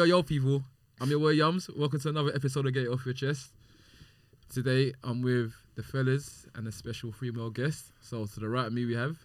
[0.00, 0.62] yo, yo, people.
[0.98, 1.68] I'm your boy Yums.
[1.76, 3.52] Welcome to another episode of Get It Off Your Chest.
[4.50, 7.92] Today, I'm with the fellas and a special female guest.
[8.00, 9.18] So, to the right of me, we have.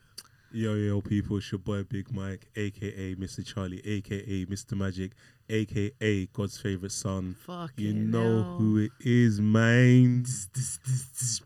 [0.51, 3.45] Yo, yo, people, it's your boy Big Mike, aka Mr.
[3.45, 4.73] Charlie, aka Mr.
[4.77, 5.13] Magic,
[5.49, 7.37] aka God's favorite son.
[7.45, 8.57] Fucking You know hell.
[8.57, 10.25] who it is, man.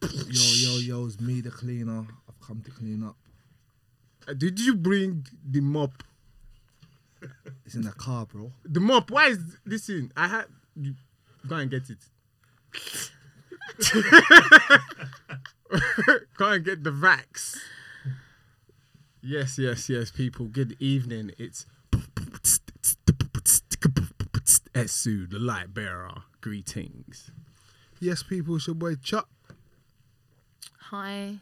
[0.01, 2.03] Yo, yo, yo, it's me, the cleaner.
[2.27, 3.15] I've come to clean up.
[4.27, 6.03] Uh, Did you bring the mop?
[7.65, 8.51] It's in the car, bro.
[8.65, 9.11] The mop.
[9.11, 10.11] Why is this in?
[10.15, 10.93] I had you
[11.47, 11.97] go and get it.
[16.37, 17.57] go and get the vax.
[19.21, 20.47] Yes, yes, yes, people.
[20.47, 21.31] Good evening.
[21.37, 21.65] It's
[24.73, 26.23] Esu, the light bearer.
[26.41, 27.31] Greetings.
[27.99, 29.27] Yes, people, it's your boy Chuck.
[30.89, 31.39] Hi.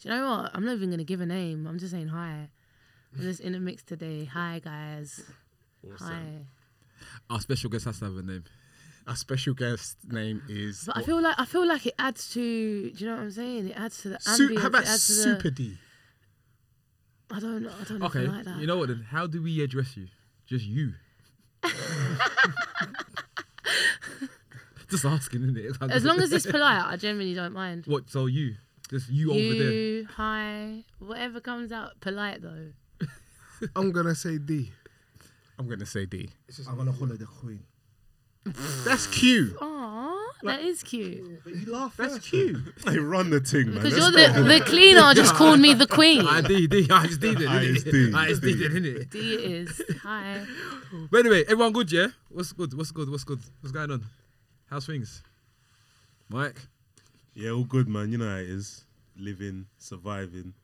[0.00, 0.50] Do you know what?
[0.54, 1.66] I'm not even gonna give a name.
[1.66, 2.48] I'm just saying hi.
[3.16, 4.24] I'm just in a mix today.
[4.26, 5.22] Hi guys.
[6.00, 6.20] Hi.
[7.30, 8.44] Our special guest has to have a name.
[9.06, 10.84] Our special guest name is.
[10.86, 12.90] But I feel like I feel like it adds to.
[12.90, 13.68] Do you know what I'm saying?
[13.70, 14.60] It adds to the Su- ambience.
[14.60, 15.50] how about it adds to Super the.
[15.50, 15.78] D?
[17.30, 17.70] I don't know.
[17.80, 18.06] I don't know.
[18.06, 18.58] Okay, If I like that.
[18.58, 19.06] you know what then?
[19.10, 20.06] How do we address you?
[20.46, 20.92] Just you.
[24.88, 25.76] Just asking, isn't it?
[25.90, 27.86] As long as it's polite, I generally don't mind.
[27.86, 28.54] What, so you?
[28.88, 29.72] Just you, over there.
[29.72, 32.68] You, hi, whatever comes out polite though.
[33.74, 34.70] I'm gonna say D.
[35.58, 36.30] I'm gonna say D.
[36.68, 37.60] I'm gonna follow the queen.
[38.84, 39.56] That's cute.
[39.60, 41.42] Aw, that is cute.
[41.42, 42.28] But you laugh That's first.
[42.28, 42.58] cute.
[42.84, 43.82] Hey, run the thing, man.
[43.82, 46.24] Because you're the, the cleaner just called me the queen.
[46.24, 47.74] I did, did, I just did it, I innit?
[47.74, 48.72] just did, I just did did.
[48.76, 49.10] it, innit?
[49.10, 49.82] D it is.
[50.02, 50.44] Hi.
[51.10, 52.08] But anyway, everyone good, yeah?
[52.28, 52.72] What's good?
[52.76, 53.10] What's good?
[53.10, 53.40] What's good?
[53.60, 54.04] What's going on?
[54.70, 55.22] How's things?
[56.28, 56.60] Mike?
[57.34, 58.12] Yeah, all good, man.
[58.12, 58.84] You know how it is.
[59.18, 60.54] Living, surviving.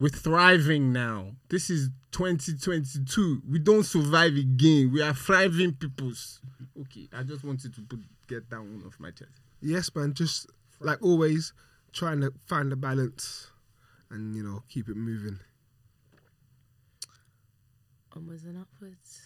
[0.00, 1.32] We're thriving now.
[1.48, 3.42] This is 2022.
[3.50, 4.92] We don't survive again.
[4.92, 6.40] We are thriving peoples.
[6.82, 9.32] Okay, I just wanted to put get that one off my chest.
[9.60, 10.14] Yes, man.
[10.14, 10.46] Just
[10.80, 11.52] like always,
[11.92, 13.50] trying to find the balance
[14.10, 15.40] and you know keep it moving.
[18.14, 19.20] Onwards and upwards.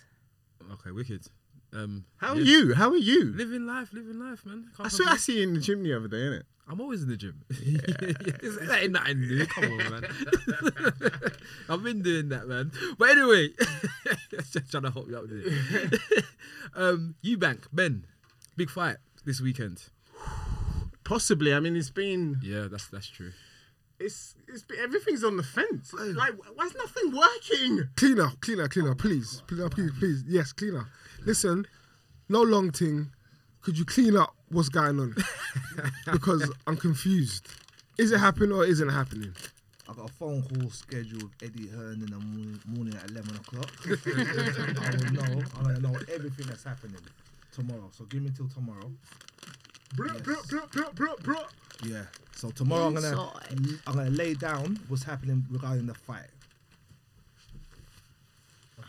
[0.72, 1.26] Okay, wicked.
[1.74, 2.74] Um, How are you?
[2.74, 3.32] How are you?
[3.32, 4.68] Living life, living life, man.
[4.76, 6.42] Can't I saw I see you in the gym the other day, innit?
[6.68, 7.42] I'm always in the gym.
[7.50, 9.46] It's- that ain't nothing new.
[9.46, 10.04] Come on, man.
[11.68, 12.72] I've been doing that, man.
[12.98, 13.48] But anyway,
[14.52, 15.32] just trying to help you out with
[16.12, 16.24] it.
[16.74, 18.04] um, Eubank, Benn,
[18.56, 19.84] big fight this weekend.
[21.04, 21.52] Possibly.
[21.54, 23.32] I mean, it's been Yeah, that's that's true.
[23.98, 25.92] it's it's been, everything's on the fence.
[25.92, 27.88] Like, why's nothing working?
[27.96, 28.94] Cleaner, cleaner, cleaner.
[28.94, 30.22] Please, cleaner, please, please.
[30.28, 30.86] Yes, cleaner.
[31.24, 31.66] Listen,
[32.28, 33.10] no long thing.
[33.62, 35.14] Could you clean up what's going on?
[36.12, 37.46] because I'm confused.
[37.98, 39.32] Is it happening or isn't it happening?
[39.88, 43.36] I got a phone call scheduled with Eddie Hearn in the morning, morning at 11
[43.36, 43.70] o'clock.
[43.86, 45.42] I will know.
[45.58, 46.96] I'm gonna know everything that's happening
[47.52, 47.90] tomorrow.
[47.96, 48.90] So give me till tomorrow.
[49.94, 50.22] Bro, Yes.
[50.22, 51.36] bro, bro, bro, bro, bro.
[51.84, 52.04] Yeah.
[52.34, 53.30] So tomorrow I'm gonna
[53.86, 56.30] I'm gonna lay down what's happening regarding the fight.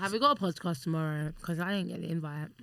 [0.03, 1.31] Have we got a podcast tomorrow?
[1.39, 2.49] Because I didn't get the invite.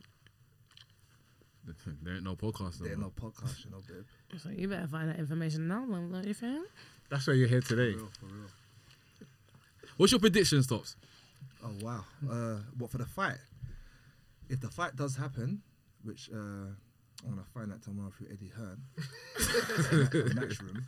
[2.03, 2.81] There ain't no podcast.
[2.81, 4.05] There's No no podcast, you know, babe.
[4.39, 6.67] So you better find that information now, then, don't you think?
[7.09, 7.93] That's why you're here today.
[7.93, 9.29] For real, for real.
[9.97, 10.97] What's your prediction, Stops?
[11.65, 12.05] Oh wow!
[12.29, 13.39] Uh, what for the fight?
[14.51, 15.63] If the fight does happen,
[16.03, 16.75] which uh, I'm
[17.31, 18.83] gonna find out tomorrow through Eddie Hearn,
[20.35, 20.83] Matchroom,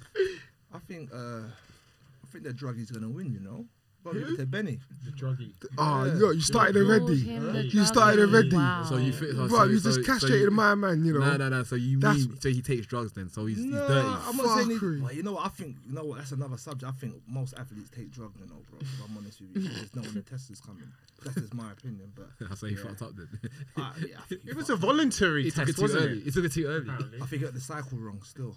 [0.75, 3.33] I think uh, I think the druggy's gonna win.
[3.33, 3.67] You know,
[4.05, 4.79] got to to Benny.
[5.05, 5.53] The druggy.
[5.65, 6.15] Oh, ah, Yeah.
[6.15, 7.21] you, you started Called already.
[7.21, 8.57] him You started already.
[8.57, 8.85] Wow.
[8.89, 9.31] So you fit?
[9.31, 11.21] So, Bro, so, you so, just so castrated you, my man, you know.
[11.21, 11.63] No, no, no.
[11.65, 13.29] So you That's- mean so he takes drugs then?
[13.29, 14.09] So he's, he's No, dirty.
[14.09, 14.71] I'm not saying.
[14.71, 15.03] He, Fuckery.
[15.03, 15.47] well, you know what?
[15.47, 16.19] I think you know what.
[16.19, 16.93] That's another subject.
[16.93, 18.79] I think most athletes take drugs, you know, bro.
[18.81, 20.85] If I'm honest with you, there's no when the test is coming.
[21.25, 22.83] That's just my opinion, but I say he yeah.
[22.83, 23.29] fucked up then.
[23.77, 26.19] I, yeah, I It was a voluntary he took it too wasn't early.
[26.19, 26.25] it?
[26.25, 26.91] He took it too early.
[26.91, 28.57] I think he got the cycle wrong still.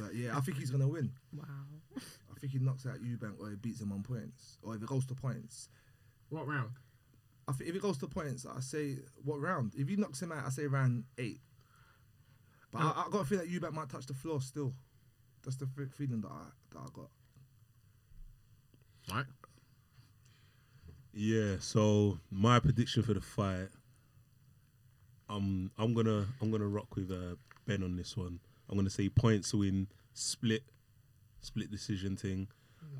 [0.00, 1.12] But yeah, I think he's gonna win.
[1.36, 1.44] Wow.
[2.36, 4.58] I think he knocks out Eubank or he beats him on points.
[4.62, 5.68] Or if it goes to points.
[6.28, 6.72] What round?
[7.48, 9.72] I think if it goes to points, I say what round?
[9.76, 11.40] If he knocks him out, I say round eight.
[12.72, 14.74] But I, I got a feeling that Eubank might touch the floor still.
[15.44, 17.10] That's the f- feeling that I that I got.
[19.14, 19.26] Right.
[21.14, 23.68] Yeah, so my prediction for the fight,
[25.30, 27.36] I'm I'm gonna I'm gonna rock with uh,
[27.66, 28.40] Benn on this one.
[28.68, 30.64] I'm gonna say points win, split,
[31.46, 32.48] split decision thing.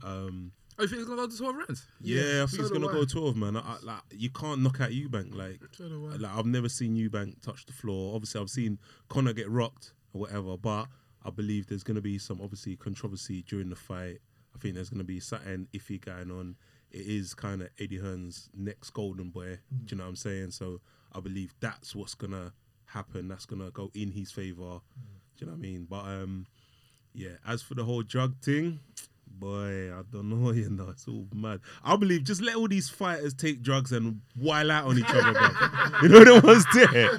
[0.02, 1.86] Um, Oh, you think he's gonna go to twelve rounds?
[2.02, 2.92] yeah, I think so do gonna I.
[2.92, 3.56] go twelve, man.
[3.56, 5.34] I, I, like you can't knock out Eubank.
[5.34, 6.16] Like, So do I.
[6.16, 8.14] like I've never seen Eubank touch the floor.
[8.14, 8.78] Obviously, I've seen
[9.08, 10.86] Conor get rocked or whatever, but
[11.24, 14.18] I believe there's gonna be some obviously controversy during the fight.
[14.54, 16.56] I think there's gonna be something iffy going on.
[16.90, 19.58] It is kind of Eddie Hearn's next golden boy.
[19.86, 20.50] Do you know what I'm saying?
[20.50, 20.82] So
[21.14, 22.52] I believe that's what's gonna
[22.84, 23.28] happen.
[23.28, 24.80] That's gonna go in his favor.
[25.38, 25.86] Do you know what I mean?
[25.88, 26.46] But um,
[27.16, 27.36] yeah.
[27.46, 28.80] As for the whole drug thing,
[29.38, 30.50] boy, I don't know.
[30.56, 31.60] You know, it's all mad.
[31.84, 35.32] I believe just let all these fighters take drugs and while out on each other,
[35.32, 35.48] bro.
[36.02, 37.16] You know the ones there.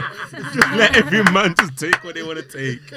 [0.54, 2.90] Just let every man just take what they want to take,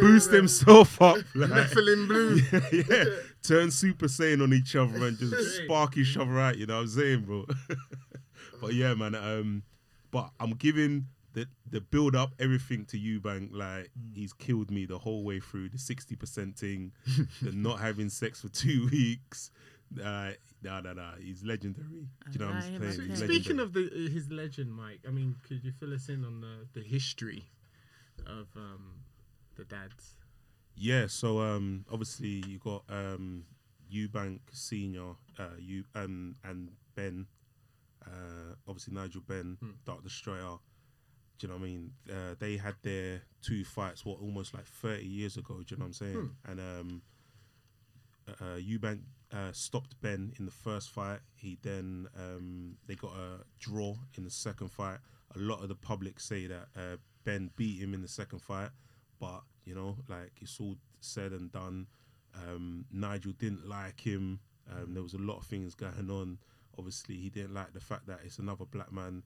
[0.00, 2.40] boost themselves up, like, Feeling blue.
[2.72, 3.04] yeah,
[3.42, 6.56] turn Super Saiyan on each other and just spark each other out.
[6.56, 7.46] You know what I'm saying, bro?
[8.60, 9.14] but yeah, man.
[9.14, 9.62] Um,
[10.10, 13.50] but I'm giving the the build up everything to Eubank.
[13.52, 16.92] Like he's killed me the whole way through the sixty percent thing,
[17.42, 19.50] the not having sex for two weeks.
[20.02, 20.30] Uh,
[20.62, 21.12] nah, nah, nah.
[21.22, 21.84] He's legendary.
[21.86, 23.10] Do you know what I I'm saying?
[23.10, 23.32] He's okay.
[23.34, 23.84] Speaking legendary.
[23.86, 25.00] of the his legend, Mike.
[25.06, 27.44] I mean, could you fill us in on the, the history
[28.26, 29.04] of um,
[29.56, 30.16] the dads?
[30.74, 33.44] Yeah, so um, obviously you got um,
[33.92, 37.26] Eubank Senior, uh, you um, and Benn,
[38.06, 40.58] uh, obviously Nigel Benn, Dark Destroyer.
[41.38, 41.90] Do you know what I mean?
[42.10, 45.56] Uh, they had their two fights, what almost like thirty years ago.
[45.56, 46.30] Do you know what I'm saying?
[46.46, 47.02] And um,
[48.28, 49.00] uh, Eubank
[49.32, 51.20] uh, stopped Benn in the first fight.
[51.34, 54.98] He then um, they got a draw in the second fight.
[55.34, 58.70] A lot of the public say that uh, Benn beat him in the second fight,
[59.20, 61.86] but you know, like it's all said and done.
[62.34, 64.40] Um, Nigel didn't like him.
[64.70, 66.38] Um, there was a lot of things going on.
[66.78, 69.22] Obviously, he didn't like the fact that it's another black man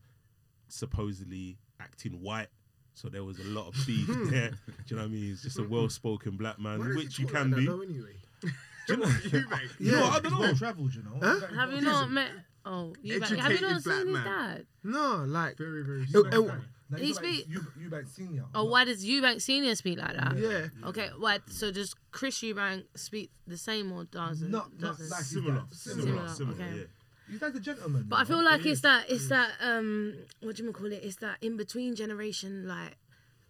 [0.68, 2.48] supposedly acting white.
[2.94, 4.30] So there was a lot of beef hmm.
[4.30, 4.50] there.
[4.50, 4.56] Do
[4.88, 5.22] you know what I mean?
[5.22, 5.72] He's just a hmm.
[5.72, 7.66] well-spoken black man, which you can be.
[7.66, 8.16] anyway.
[8.86, 9.06] Do you know?
[9.78, 10.40] Yeah, No, I he's don't know.
[10.40, 11.18] well travelled, you know.
[11.22, 12.30] Oh, have you not met?
[12.64, 14.66] Oh, you have you Educated not black seen his dad?
[14.84, 16.02] No, like Very, very.
[16.14, 16.98] Oh, strong oh, guy.
[16.98, 18.44] He you like speak- Eu- Eubank Senior.
[18.54, 20.36] Oh, why does Eubank Senior speak like that?
[20.36, 20.88] yeah.
[20.88, 21.42] Okay, what?
[21.48, 24.50] So does Chris Eubank speak the same or doesn't?
[24.50, 25.10] Not, not doesn't?
[25.10, 26.64] like his Similar, similar, Similar, similar.
[26.64, 26.76] okay.
[26.78, 26.84] Yeah.
[27.30, 28.06] He's like a gentleman.
[28.08, 28.50] But you I feel know?
[28.50, 31.00] like it's that it's that um what do you call it?
[31.02, 32.96] It's that in between generation like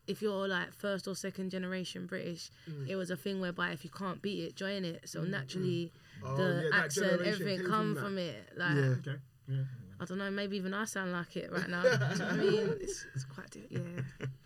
[0.06, 2.50] if you're like first or second generation British,
[2.88, 5.08] it was a thing whereby if you can't beat it, join it.
[5.08, 5.92] So naturally
[6.22, 8.50] Oh, the yeah, accent, everything come from from, it.
[8.56, 8.82] Like Yeah.
[8.82, 9.16] Okay.
[9.48, 9.62] Yeah.
[10.00, 11.82] I don't know, maybe even I sound like it right now.
[11.82, 12.74] Do you know what I mean?
[12.80, 14.26] It's, it's quite di- yeah.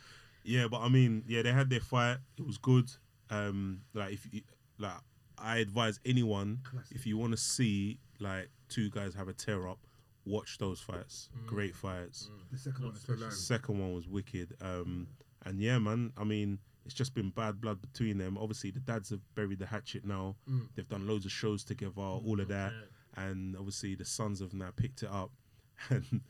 [0.46, 2.18] Yeah, but I mean, yeah, they had their fight.
[2.36, 2.90] It was good.
[3.30, 4.42] Um, like if you,
[4.78, 4.92] like,
[5.38, 6.60] I advise anyone
[6.90, 9.78] if you want to see like two guys have a tear up,
[10.24, 11.28] watch those fights.
[11.46, 12.30] Great fights.
[12.50, 12.88] the second one.
[12.92, 13.22] Lots to especially.
[13.26, 13.36] learn.
[13.36, 14.54] Second one was wicked.
[14.60, 15.06] Um,
[15.44, 16.12] and yeah, man.
[16.16, 18.36] I mean, it's just been bad blood between them.
[18.38, 20.36] Obviously, the dads have buried the hatchet now.
[20.74, 22.72] They've done loads of shows together, all of that,
[23.16, 25.30] and obviously the sons have now picked it up,
[25.90, 26.20] and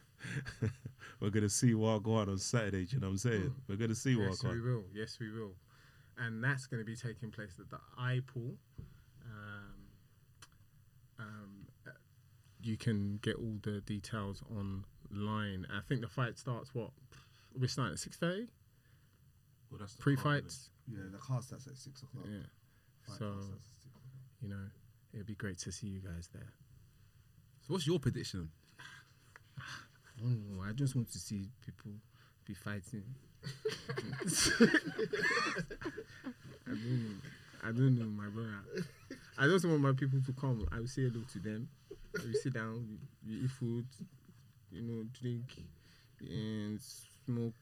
[1.20, 2.84] we're gonna see what go on on Saturday.
[2.84, 3.54] Do you know what I'm saying?
[3.68, 4.84] We're gonna see what Yes, go we will.
[4.92, 5.52] Yes, we will.
[6.18, 8.54] And that's going to be taking place at the iPool.
[9.26, 9.74] Um,
[11.18, 11.90] um, uh,
[12.64, 15.66] you can get all the details online.
[15.72, 16.90] I think the fight starts what?
[17.58, 18.48] We're starting at six thirty.
[19.70, 20.42] Well, that's the Pre card, innit?
[20.44, 20.70] fights.
[20.90, 22.24] Yeah, the car starts at six o'clock.
[22.28, 22.38] Yeah.
[23.06, 24.02] Fight So car starts at six o'clock.
[24.42, 24.64] you know,
[25.12, 26.52] it'd be great to see you guys there.
[27.66, 28.48] So what's your prediction?
[29.58, 30.62] I don't know.
[30.62, 31.92] I just want to see people
[32.46, 33.04] be fighting.
[36.66, 37.14] I don't know.
[37.62, 38.86] I don't know, my brother.
[39.38, 40.66] I just want my people to come.
[40.70, 41.68] I will say hello to them.
[42.24, 42.86] We sit down,
[43.26, 43.86] we, we eat food,
[44.70, 45.44] you know, drink
[46.20, 46.80] and
[47.26, 47.54] smoke,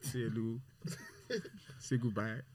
[0.00, 0.60] say hello,
[1.78, 2.40] say goodbye.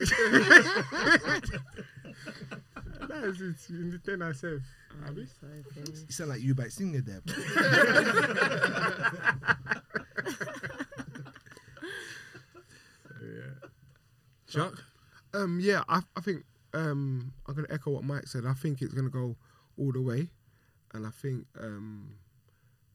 [3.08, 3.70] That's it.
[3.70, 4.64] In the ten ourselves.
[5.08, 5.22] Abi?
[5.22, 7.22] You sound like Eubank Senior there.
[7.22, 7.36] bro.
[13.22, 13.68] Yeah.
[14.48, 14.84] Chuck?
[15.34, 16.44] Um, yeah, I, I think
[16.74, 18.46] um, I'm gonna echo what Mike said.
[18.46, 19.36] I think it's gonna go
[19.78, 20.30] all the way,
[20.94, 22.16] and I think um,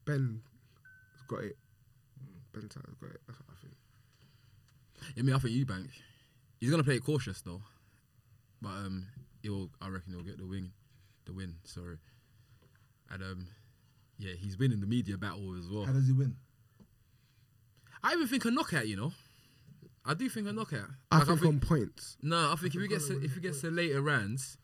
[0.05, 0.41] Benn
[1.13, 1.57] has got it.
[2.53, 3.21] Benn has got it.
[3.27, 3.73] That's what I think.
[5.15, 5.89] Yeah, I mean, I think Eubank.
[6.59, 7.61] He's gonna play it cautious though,
[8.61, 9.07] but um,
[9.41, 9.69] he'll.
[9.81, 10.71] I reckon he'll get the win,
[11.25, 11.55] the win.
[11.65, 11.97] Sorry,
[13.11, 13.47] and um,
[14.17, 15.85] yeah, he's been in the media battle as well.
[15.85, 16.35] How does he win?
[18.01, 18.87] I even think a knockout.
[18.87, 19.11] You know,
[20.05, 20.87] I do think a knockout.
[21.11, 22.17] I Like, think on points.
[22.21, 24.57] No, I think if he gets to, if he gets to later rounds,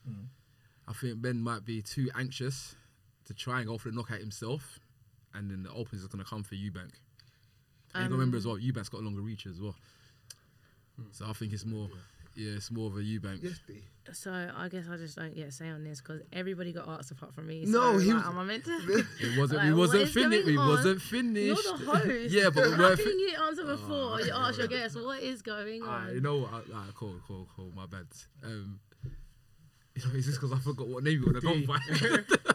[0.88, 2.75] I think Benn might be too anxious
[3.29, 4.79] to try and go for the knockout himself,
[5.33, 6.91] and then the opens is gonna come for Eubank.
[7.93, 9.75] And you gotta remember as well, Eubank's got a longer reach as well.
[11.12, 11.88] So I think it's more,
[12.36, 13.41] yeah, it's more of a Eubank.
[13.41, 13.81] Yes, B.
[14.12, 17.12] So I guess I just don't get a say on this because everybody got asked
[17.12, 17.63] apart from me.
[17.65, 18.71] No, so, he like, was- am I meant to?
[19.21, 19.59] It wasn't.
[19.63, 20.45] Like, we wasn't finished.
[20.45, 21.63] going We wasn't finished.
[21.63, 22.33] You're the host.
[22.33, 22.98] yeah, but we How weren't.
[23.00, 26.07] can Fi- you answer before you ask your guest what is going on?
[26.07, 26.65] Ah, you know what?
[26.74, 27.71] Ah, cool, cool, cool.
[27.75, 28.07] My bad.
[28.43, 28.79] Um,
[30.06, 31.79] Is this because I forgot what name you want to go by?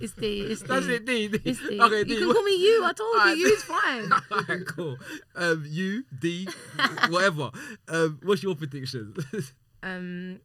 [0.00, 0.40] It's D.
[0.40, 0.66] It's D.
[0.68, 1.28] That's it, D.
[1.28, 1.40] D.
[1.44, 1.78] It's D.
[1.78, 2.84] Okay, you can call me you.
[2.84, 3.36] I told Alright.
[3.36, 3.48] you.
[3.48, 4.12] You's fine.
[4.32, 4.96] Alright, cool.
[5.34, 6.48] Um, U D,
[7.10, 7.50] whatever.
[7.88, 9.14] Um, what's your prediction?
[9.82, 10.40] Um,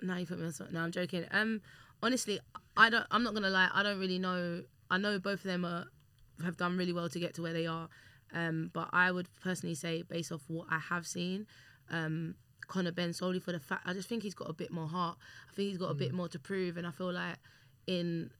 [0.00, 0.72] no, you put me on spot.
[0.72, 1.26] No, I'm joking.
[1.32, 1.60] Um,
[2.02, 2.40] honestly,
[2.78, 3.04] I don't.
[3.10, 3.68] I'm not gonna lie.
[3.74, 4.62] I don't really know.
[4.90, 5.84] I know both of them are
[6.42, 7.90] have done really well to get to where they are.
[8.32, 11.46] Um, but I would personally say, based off what I have seen,
[11.90, 12.36] um,
[12.74, 15.16] Conor Benn solely for the fact I just think he's got a bit more heart.
[15.48, 16.16] I think he's got a bit mm.
[16.16, 17.36] more to prove, and I feel like
[17.86, 18.30] in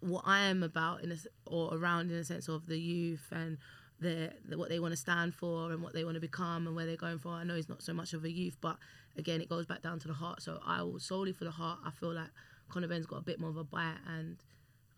[0.00, 3.58] what I am about in a, or around in a sense of the youth and
[4.00, 6.74] their, the, what they want to stand for and what they want to become and
[6.74, 7.28] where they're going for.
[7.28, 8.76] I know he's not so much of a youth, but
[9.16, 10.42] again, it goes back down to the heart.
[10.42, 11.78] So I will solely for the heart.
[11.86, 12.30] I feel like
[12.70, 14.36] Conor Benn's got a bit more of a bite, and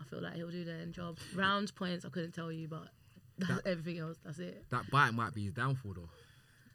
[0.01, 1.19] I feel like he'll do the end job.
[1.35, 2.89] Rounds points, I couldn't tell you, but
[3.39, 4.17] that's everything else.
[4.25, 4.65] That's it.
[4.71, 6.09] that bite might be his downfall, though.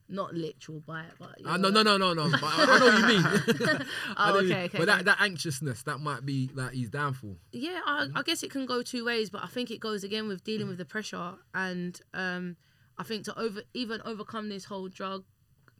[0.10, 2.30] Not literal bite, but Uh, no, no, no, no, no.
[2.32, 3.24] But I, I know what you mean.
[4.18, 4.54] I know Oh, what okay, mean.
[4.54, 4.78] okay.
[4.78, 4.86] But okay.
[4.86, 7.36] that, that anxiousness, that might be like his downfall.
[7.52, 10.28] Yeah, I, I guess it can go two ways, but I think it goes again
[10.30, 12.56] with dealing with the pressure, and um,
[12.98, 15.26] I think to over even overcome this whole drug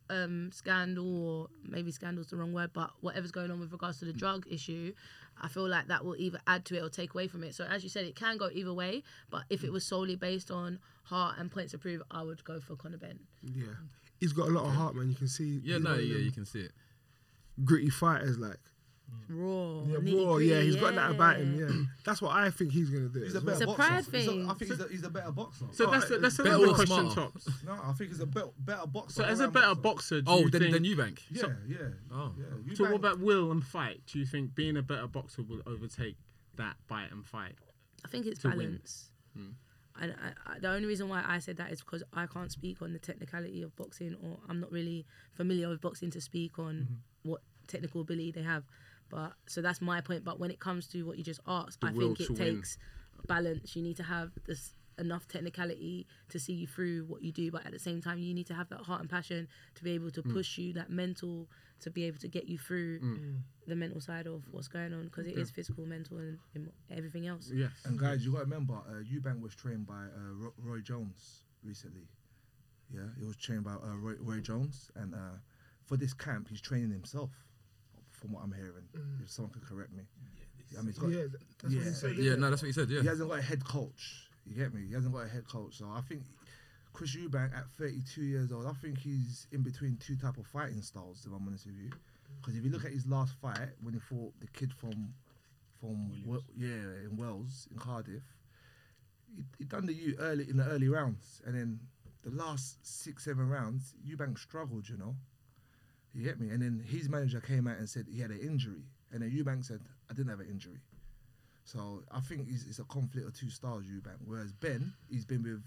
[0.10, 4.06] um, scandal, or maybe scandal's the wrong word, but whatever's going on with regards to
[4.06, 4.94] the drug issue,
[5.42, 7.56] I feel like that will either add to it or take away from it.
[7.56, 9.04] So as you said, it can go either way.
[9.30, 12.60] But if it was solely based on heart and points to prove, I would go
[12.62, 13.20] for Conor Benn.
[13.44, 13.66] Yeah,
[14.20, 15.10] he's got a lot of heart, man.
[15.10, 15.60] You can see.
[15.64, 16.72] Yeah, no, yeah, you can see it.
[17.64, 18.58] gritty fighters like.
[19.30, 20.36] Raw, Yeah, nitty raw.
[20.38, 21.58] Yeah, gritty, he's got that about him.
[21.60, 23.22] Yeah, that's what I think he's gonna do.
[23.22, 23.82] He's a better It's a boxer.
[23.84, 24.50] pride He's a- thing.
[24.50, 25.66] I think he's a, he's a better boxer.
[25.72, 27.16] So Oh, that's uh, that's better another question, smarter?
[27.22, 27.50] Tops.
[27.66, 29.14] No, I think he's a better, better boxer.
[29.14, 30.74] So as a better boxer, do Oh, you then, think?
[30.74, 31.20] then Eubank.
[31.32, 31.78] Yeah, yeah.
[32.12, 32.34] Oh.
[32.38, 32.76] yeah.
[32.76, 34.02] So what about will and fight?
[34.12, 36.18] Do you think being a better boxer will overtake
[36.58, 37.56] that bite and fight?
[38.06, 39.10] I think it's to balance.
[39.36, 39.56] And
[40.00, 40.06] I,
[40.46, 43.00] I, the only reason why I said that is because I can't speak on the
[43.00, 47.30] technicality of boxing, or I'm not really familiar with boxing to speak on mm-hmm.
[47.30, 48.64] what technical ability they have.
[49.10, 50.24] But so that's my point.
[50.24, 52.56] But when it comes to what you just asked, The I think it to win.
[52.56, 52.78] takes
[53.28, 53.76] balance.
[53.76, 57.66] You need to have this enough technicality to see you through what you do, but
[57.66, 60.10] at the same time, you need to have that heart and passion to be able
[60.12, 61.48] to push you, that mental
[61.80, 63.00] to be able to get you through
[63.68, 67.28] the mental side of what's going on, because it is physical, mental, and, and everything
[67.28, 67.52] else.
[67.54, 67.72] Yes.
[67.86, 72.08] And guys, you got to remember, uh, Eubank was trained by uh, Roy Jones recently.
[72.94, 75.38] Yeah, he was trained by uh, Roy, Roy Jones, and uh,
[75.86, 77.30] for this camp, he's training himself.
[78.12, 78.88] From what I'm hearing,
[79.24, 80.02] if someone could correct me.
[80.76, 81.26] I mean, got, Yeah,
[81.62, 81.80] that's Yeah.
[81.80, 82.16] what he said.
[82.16, 82.90] Yeah, no, that's what he said.
[82.90, 83.02] Yeah.
[83.02, 84.27] he hasn't got a head coach.
[84.48, 84.88] You get me?
[84.88, 85.78] He hasn't got a head coach.
[85.78, 86.24] So I think
[86.94, 90.82] Chris Eubank at 32 years old, I think he's in between two type of fighting
[90.82, 91.26] styles.
[91.26, 91.92] If I'm honest with you,
[92.42, 95.14] because if you look at his last fight when he fought the kid from
[95.80, 96.12] from
[96.56, 98.24] yeah in Wales in Cardiff,
[99.36, 101.80] he, he done the U early in the early rounds, and then
[102.24, 104.90] the last six seven rounds, Eubank struggled.
[104.90, 105.16] You know,
[106.14, 106.50] you get me?
[106.50, 109.66] And then his manager came out and said he had an injury, and then Eubank
[109.66, 110.80] said I didn't have an injury.
[111.68, 114.16] So I think it's, it's a conflict of two styles, Eubank.
[114.26, 115.62] Whereas Benn, he's been with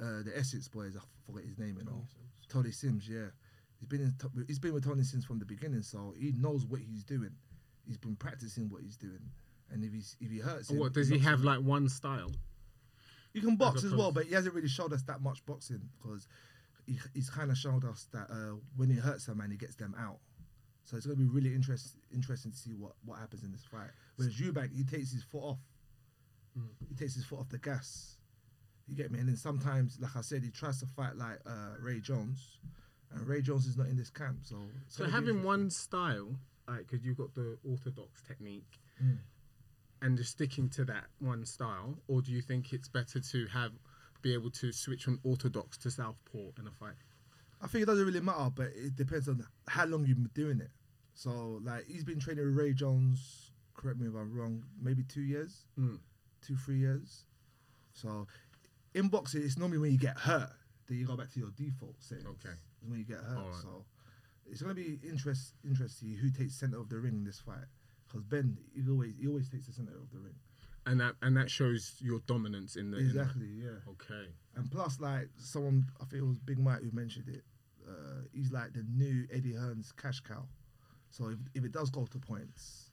[0.00, 0.94] uh, the Essex boys.
[0.96, 2.04] I forget his name, you know,
[2.48, 3.08] Tony Sims.
[3.08, 3.26] Yeah,
[3.80, 4.14] he's been in,
[4.46, 7.30] he's been with Tony Sims from the beginning, so he knows what he's doing.
[7.84, 9.18] He's been practicing what he's doing,
[9.72, 12.30] and if he's if he hurts him, What does he have him- like one style?
[13.32, 16.28] He can box as, well, but he hasn't really showed us that much boxing because
[16.86, 19.74] he, he's kind of showed us that uh, when he hurts a man, he gets
[19.74, 20.18] them out.
[20.84, 23.64] So it's going to be really interest, interesting to see what, what happens in this
[23.64, 23.90] fight.
[24.16, 25.58] Whereas Eubank, he takes his foot off.
[26.88, 28.16] He takes his foot off the gas.
[28.86, 29.18] You get me?
[29.18, 32.58] And then sometimes, like I said, he tries to fight like uh, Ray Jones,
[33.12, 34.40] and Ray Jones is not in this camp.
[34.42, 34.56] So,
[34.88, 36.36] So having one style,
[36.68, 39.18] like, because you've got the orthodox technique, Mm.
[40.02, 43.72] and just sticking to that one style, or do you think it's better to have
[44.22, 46.94] be able to switch from orthodox to southpaw in a fight?
[47.64, 50.60] I think it doesn't really matter, but it depends on how long you've been doing
[50.60, 50.70] it.
[51.14, 53.52] So, like, he's been training with Ray Jones.
[53.74, 54.62] Correct me if I'm wrong.
[54.80, 55.98] Maybe two years, Mm.
[56.42, 57.24] two three years.
[57.94, 58.26] So,
[58.92, 60.50] in boxing, it's normally when you get hurt
[60.86, 62.26] that you go back to your default settings.
[62.26, 62.54] Okay.
[62.82, 63.38] It's when you get hurt.
[63.38, 63.62] Alright.
[63.62, 63.84] So,
[64.46, 67.64] it's gonna be interest interesting who takes center of the ring in this fight.
[68.06, 70.34] Because Benn, he always he always takes the center of the ring.
[70.86, 73.46] And that and that shows your dominance in the in the- Exactly.
[73.46, 73.78] Yeah.
[73.88, 74.28] okay.
[74.54, 77.42] And plus, like someone, I think it was Big Mike who mentioned it.
[77.86, 80.44] Uh, he's like the new Eddie Hearn's cash cow.
[81.10, 82.90] So if, if it does go to points,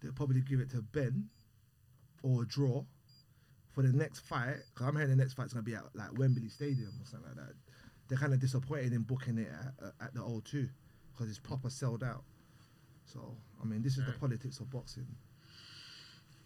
[0.00, 1.28] they'll probably give it to Benn
[2.22, 2.84] or a draw
[3.70, 4.56] for the next fight.
[4.72, 7.46] Because I'm hearing the next fight's gonna be at like Wembley Stadium or something like
[7.46, 7.54] that.
[8.08, 9.48] They're kind of disappointed in booking it
[9.82, 10.68] at, at the O2
[11.12, 12.24] because it's proper sold out.
[13.04, 15.06] So I mean, this is the politics of boxing.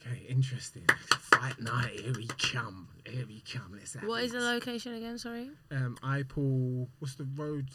[0.06, 0.84] Okay, interesting.
[1.20, 2.88] Fight night, here we come.
[3.06, 3.72] Here we come.
[3.78, 4.38] Let's have What is it.
[4.38, 5.16] the location again?
[5.18, 5.50] Sorry.
[5.70, 6.88] Um, I pull.
[6.98, 7.68] What's the road,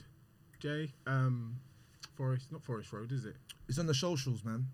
[0.59, 0.91] Jay?
[1.05, 1.57] Um,
[2.15, 3.35] Forest, not Forest Road, is it?
[3.69, 4.65] It's on the socials, man.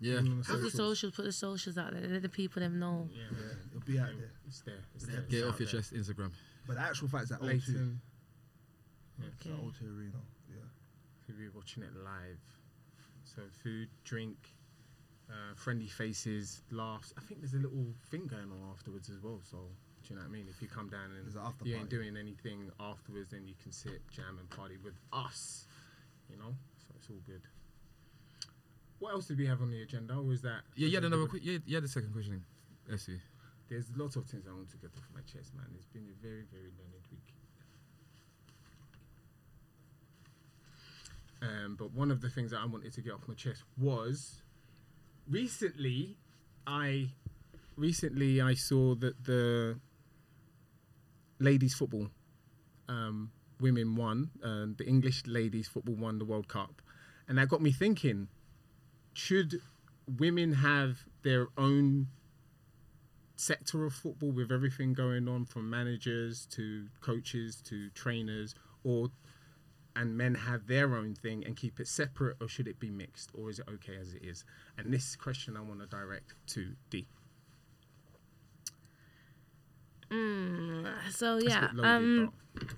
[0.00, 0.18] Yeah.
[0.18, 0.72] On the Put the socials.
[0.74, 2.06] socials, put the socials out there.
[2.08, 3.08] Let the people them know.
[3.12, 4.30] Yeah, Yeah, it'll be out there.
[4.46, 4.74] it's there.
[4.94, 5.20] It's there.
[5.22, 5.80] Get it it's off your there.
[5.80, 6.30] chest, Instagram.
[6.66, 7.46] But the actual fact is that O2.
[7.46, 8.00] Leyton.
[9.22, 9.60] It's the Okay.
[9.62, 10.12] O2 Arena.
[10.50, 10.56] Yeah.
[11.28, 12.38] We'll be watching it live.
[13.24, 14.36] So food, drink,
[15.30, 17.12] uh, friendly faces, laughs.
[17.16, 19.40] I think there's a little thing going on afterwards as well.
[19.50, 19.56] So
[20.02, 20.46] do you know what I mean?
[20.50, 23.54] If you come down and There's an after you ain't doing anything afterwards, then you
[23.62, 25.66] can sit, jam, and party with us.
[26.30, 27.42] You know, so it's all good.
[28.98, 30.14] What else did we have on the agenda?
[30.14, 30.60] Or was that?
[30.76, 31.22] Yeah, was you had it another.
[31.24, 32.44] the- Qu- yeah, the second question.
[32.88, 33.18] Let's see.
[33.68, 35.66] There's lots of things I want to get off my chest, man.
[35.74, 37.34] It's been a very, very learned week.
[41.42, 44.42] Um, but one of the things that I wanted to get off my chest was
[45.28, 46.16] recently
[46.66, 47.10] I
[47.76, 49.78] recently I saw that the
[51.38, 52.08] ladies football
[52.88, 56.82] um, women won uh, the English ladies football won the World Cup.
[57.28, 58.28] And that got me thinking
[59.14, 59.60] should
[60.18, 62.08] women have their own
[63.36, 68.54] sector of football with everything going on from managers to coaches to trainers
[68.84, 69.08] or
[69.96, 73.30] and men have their own thing and keep it separate or should it be mixed
[73.34, 74.44] or is it okay as it is?
[74.76, 77.06] And this question i want to direct to d.
[80.10, 82.68] Mm, so yeah, loaded, um, but-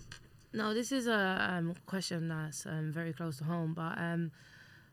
[0.52, 4.30] no, this is a um, question that's um, very close to home, but um,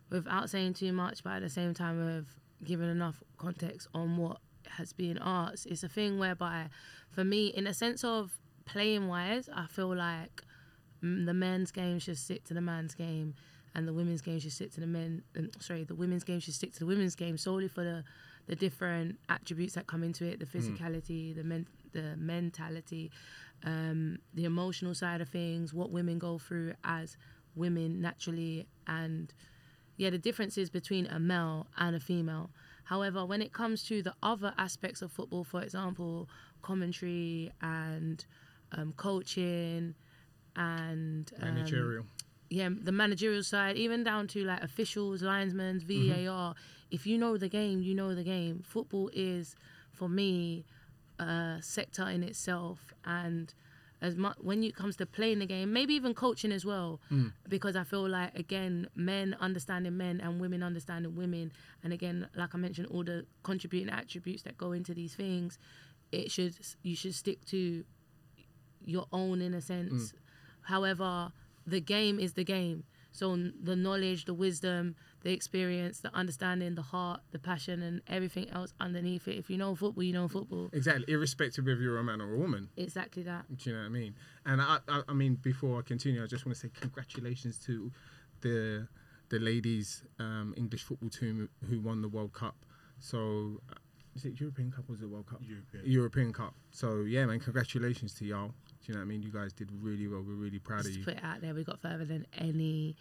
[0.10, 2.28] without saying too much, but at the same time of
[2.66, 4.38] giving enough context on what
[4.68, 6.68] has been asked, it's a thing whereby,
[7.10, 10.42] for me, in a sense of playing wise, I feel like
[11.04, 13.36] the men's game should stick to the man's game,
[13.76, 15.22] and the women's game should stick to the men.
[15.38, 18.04] Um, sorry, the women's game should stick to the women's game solely for the
[18.48, 23.10] the different attributes that come into it, the physicality, the men, the mentality,
[23.64, 27.16] um, the emotional side of things, what women go through as
[27.56, 29.34] women naturally, and
[29.98, 32.50] yeah, the differences between a male and a female.
[32.86, 36.28] However, when it comes to the other aspects of football, for example,
[36.62, 38.26] commentary and
[38.74, 39.96] um, coaching
[40.56, 42.06] and um, managerial
[42.54, 46.28] yeah, the managerial side, even down to like officials, linesmen, mm-hmm.
[46.28, 46.54] VAR.
[46.92, 48.62] If you know the game, you know the game.
[48.64, 49.56] Football is,
[49.92, 50.64] for me,
[51.18, 53.52] a sector in itself, and
[54.04, 57.34] as much when it comes to playing the game, maybe even coaching as well, mm.
[57.50, 61.52] because I feel like again, men understanding men and women understanding women,
[61.84, 65.58] and again, like I mentioned, all the contributing attributes that go into these things,
[66.12, 67.84] it should you should stick to
[68.86, 70.12] your own in a sense.
[70.12, 70.14] Mm.
[70.64, 71.32] However,
[71.66, 72.84] the game is the game.
[73.12, 78.50] So the knowledge, the wisdom, the experience, the understanding, the heart, the passion, and everything
[78.50, 79.38] else underneath it.
[79.38, 80.70] If you know football, you know football.
[80.74, 83.46] exactly irrespective if you're a man or a woman Exactly that.
[83.56, 84.16] Do you know what I mean?
[84.48, 87.92] And I, I, I mean, before I continue, I just want to say congratulations to
[88.42, 88.88] the
[89.30, 92.56] the ladies um, English football team who won the World Cup.
[93.00, 93.76] So, uh,
[94.16, 95.40] is it European Cup or was it World Cup?
[95.42, 95.84] European.
[95.86, 96.54] European Cup.
[96.72, 98.54] So yeah, man, congratulations to y'all.
[98.86, 99.24] Do you know what I mean?
[99.24, 100.22] You guys did really well.
[100.28, 101.06] We're really proud Just of to you.
[101.06, 102.96] put it out there, we got further than any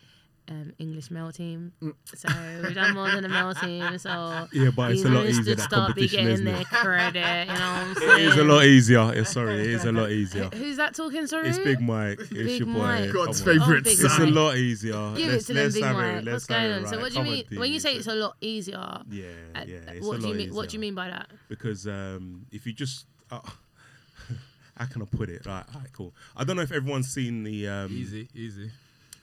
[0.48, 1.72] um, English male team.
[1.82, 1.94] Mm.
[2.14, 2.28] So
[2.62, 3.98] we've done more than a male team.
[3.98, 6.60] So Yeah, but it's a lot easier should that start be competition, getting isn't their
[6.60, 6.66] it?
[6.68, 7.48] credit.
[7.48, 8.10] You know what I'm saying?
[8.20, 9.14] It is a lot easier.
[9.14, 10.48] Yeah, sorry, it is a lot easier.
[10.54, 11.26] Who's that talking?
[11.26, 11.48] Sorry.
[11.48, 12.18] It's Big Mike.
[12.20, 12.78] It's Big your boy.
[12.78, 13.12] Mike.
[13.12, 15.14] God's favourite Oh, Big It's a lot easier.
[15.16, 15.94] Give let's, it to them, let's Big Mike.
[15.94, 16.14] it.
[16.14, 16.82] What's Let's going on?
[16.84, 19.00] it So what do you mean when you say it's a lot easier?
[19.10, 19.76] Yeah, uh, yeah.
[19.88, 20.54] It's what do you lot mean?
[20.54, 21.28] What do you mean by that?
[21.48, 23.40] because um, if you just uh,
[24.82, 25.46] how can I put it?
[25.46, 26.12] Right, all right, cool.
[26.36, 28.70] I don't know if everyone's seen the um, Easy, easy.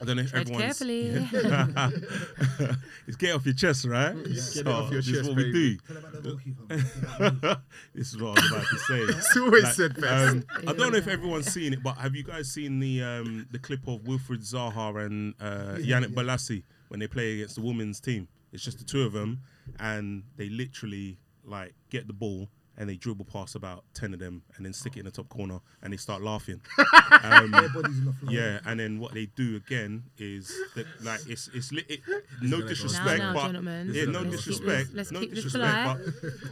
[0.00, 1.08] I don't know if Tread everyone's carefully.
[3.06, 4.14] it's get off your chest, right?
[4.16, 5.52] Get it So, off your this is what baby.
[5.52, 7.56] we Tell about the do.
[7.94, 9.00] this is what I was about to say.
[9.18, 10.30] It's always Like, said best.
[10.32, 13.46] um, I don't know if everyone's seen it, but have you guys seen the um,
[13.50, 18.00] the clip of Wilfried Zaha and uh, Yannick Bolasie when they play against the women's
[18.00, 18.26] team?
[18.52, 19.40] It's just the two of them,
[19.78, 22.48] and they literally like get the ball
[22.80, 25.28] and they dribble past about ten of them, and then stick it in the top
[25.28, 26.60] corner, and they start laughing.
[27.22, 28.32] um, Everybody's on the floor.
[28.32, 32.00] yeah, and then what they do again is that like it's it's li- it,
[32.42, 33.90] no disrespect, Now, now, but gentlemen.
[33.92, 36.00] yeah, no Let's keep disrespect, this- let's no keep this disrespect.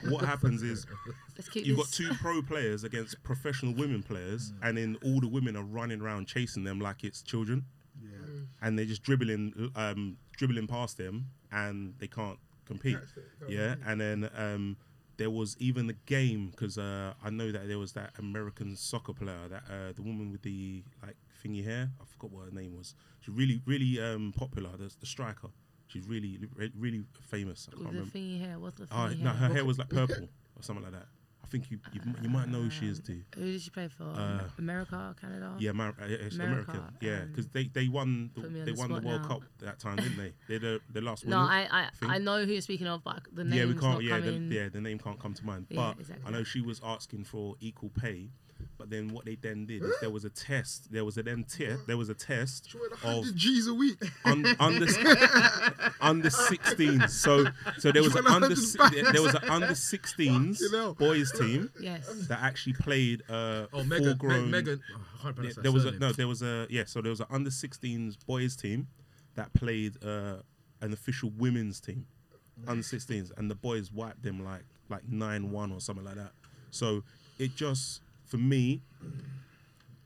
[0.04, 0.86] But what happens is
[1.36, 5.28] Let's keep you've got two pro players against professional women players, and then all the
[5.28, 7.64] women are running around chasing them like it's children,
[8.02, 8.08] Yeah.
[8.60, 12.98] and they're just dribbling, um, dribbling past them, and they can't compete.
[13.48, 14.76] Yeah, and then um,
[15.18, 19.12] there was even the game because uh, I know that there was that American soccer
[19.12, 21.90] player, that uh, the woman with the like thingy hair.
[22.00, 22.94] I forgot what her name was.
[23.20, 24.70] She's really, really um, popular.
[24.76, 25.48] The, the striker.
[25.88, 26.38] She's really,
[26.78, 27.68] really famous.
[27.68, 28.18] I can't With the remember.
[28.18, 29.48] thingy hair, what's the Oh, thingy no, hair?
[29.48, 30.24] her hair was like purple
[30.56, 31.06] or something like that.
[31.48, 33.22] I think you you, you might know who she is too.
[33.34, 34.04] Who did she play for?
[34.04, 35.54] Uh, America, Canada.
[35.58, 36.82] Yeah, Mar- uh, America, American.
[37.00, 39.22] Yeah, um, because they, they won the, put me on they the won the World
[39.22, 39.28] now.
[39.28, 40.32] Cup that time, didn't they?
[40.46, 41.50] They're the, the last No, winners.
[41.50, 42.12] I I, think.
[42.12, 43.82] I know who you're speaking of, but the name's yeah, we can't.
[43.94, 45.68] not Yeah, the, yeah, the name can't come to mind.
[45.70, 46.26] Yeah, but exactly.
[46.26, 48.28] I know she was asking for equal pay.
[48.78, 50.92] But then what they then did is there was a test.
[50.92, 53.98] There was a then te- There was a test She went of G's a week.
[54.24, 54.86] un, under
[56.00, 57.10] under 16s.
[57.10, 57.46] So
[57.78, 58.78] so there was an under si-
[59.12, 60.94] there was an under 16s Fucking hell.
[60.94, 62.06] boys team Yes.
[62.28, 64.16] that actually played uh, Oh, full Megan.
[64.16, 64.50] grown.
[64.50, 64.80] Megan.
[64.94, 66.12] Oh, I can't pronounce there, that there was a no.
[66.12, 66.84] There was a yeah.
[66.86, 68.86] So there was an under 16s boys team
[69.34, 70.36] that played uh,
[70.80, 72.06] an official women's team,
[72.66, 76.30] under 16s, and the boys wiped them like like nine one or something like that.
[76.70, 77.02] So
[77.38, 78.82] it just for me,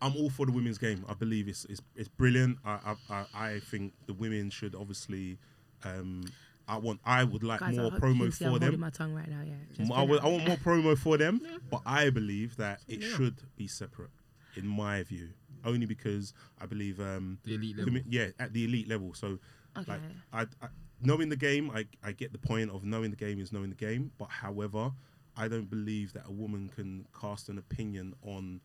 [0.00, 1.04] I'm all for the women's game.
[1.08, 2.58] I believe it's it's, it's brilliant.
[2.64, 5.38] I, I I I think the women should obviously.
[5.85, 6.24] Um,
[6.68, 7.00] I want.
[7.04, 8.78] I would like Guys, more hope promo see I'm for them.
[8.80, 9.40] my tongue right now.
[9.44, 9.54] Yeah.
[9.76, 10.20] Just I, would.
[10.20, 14.11] I want more promo for them, but I believe that it should be separate,
[14.56, 15.30] in my view.
[15.64, 18.08] Only because I believe um, The elite women- level.
[18.08, 19.12] yeah, at the elite level.
[19.14, 19.38] So,
[19.76, 20.00] like,
[20.32, 20.68] I, I
[21.00, 23.76] knowing the game, I, I get the point of knowing the game is knowing the
[23.76, 24.12] game.
[24.16, 24.92] But however,
[25.36, 28.60] I don't believe that a woman can cast an opinion on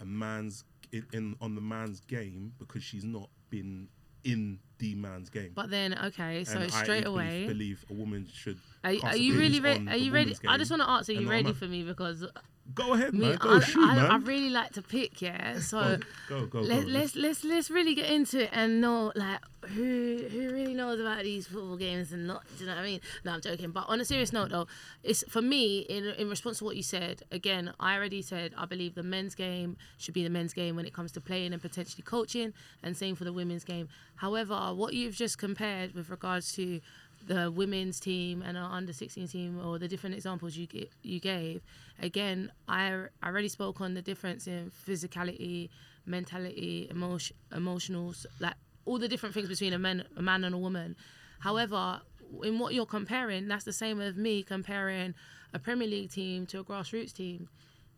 [0.00, 3.88] a man's in, in on the man's game because she's not been
[4.24, 5.52] in the man's game.
[5.54, 8.58] But then, okay, so And straight equally away, believe a woman should.
[8.84, 9.88] are, are you really ready?
[9.88, 10.36] Are you ready?
[10.46, 11.82] I just want to ask: Are you ready for me?
[11.82, 12.24] Because
[12.74, 13.36] Go ahead, me, man.
[13.36, 14.10] Go I, shoot, I, man.
[14.10, 15.58] I really like to pick, yeah.
[15.60, 16.90] So go, go, let, go.
[16.90, 21.22] let's let's let's really get into it and know like who who really knows about
[21.22, 22.44] these football games and not.
[22.56, 23.00] Do you know what I mean?
[23.24, 23.70] No, I'm joking.
[23.70, 24.66] But on a serious note, though,
[25.02, 27.22] it's for me in in response to what you said.
[27.32, 30.84] Again, I already said I believe the men's game should be the men's game when
[30.84, 33.88] it comes to playing and potentially coaching, and same for the women's game.
[34.16, 36.80] However, what you've just compared with regards to
[37.26, 41.18] the women's team and our under 16 team or the different examples you gi- you
[41.20, 41.60] gave
[42.00, 45.68] again I, I already spoke on the difference in physicality
[46.06, 48.54] mentality emotion emotionals like
[48.84, 50.96] all the different things between a man a man and a woman.
[51.40, 52.00] However
[52.42, 55.14] in what you're comparing that's the same as me comparing
[55.52, 57.48] a premier league team to a grassroots team.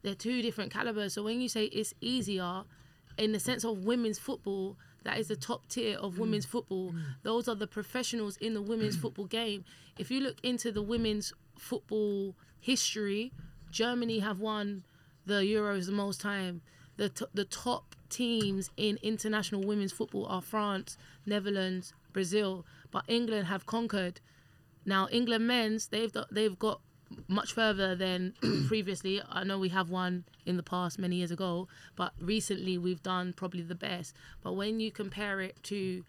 [0.02, 1.14] They're two different calibers.
[1.14, 2.62] So when you say it's easier
[3.18, 5.46] in the sense of women's football, that is the mm.
[5.46, 6.18] top tier of mm.
[6.18, 6.92] women's football.
[6.92, 7.02] Mm.
[7.22, 9.64] Those are the professionals in the women's football game.
[9.98, 13.32] If you look into the women's football history,
[13.70, 14.84] Germany have won
[15.26, 16.62] the Euros the most time.
[16.96, 23.46] The t- the top teams in international women's football are France, Netherlands, Brazil, but England
[23.46, 24.20] have conquered.
[24.84, 26.80] Now England men's they've they've got
[27.28, 28.34] much further than
[28.68, 29.22] previously.
[29.28, 33.32] I know we have one in the past many years ago, but recently we've done
[33.32, 34.14] probably the best.
[34.42, 36.04] But when you compare it to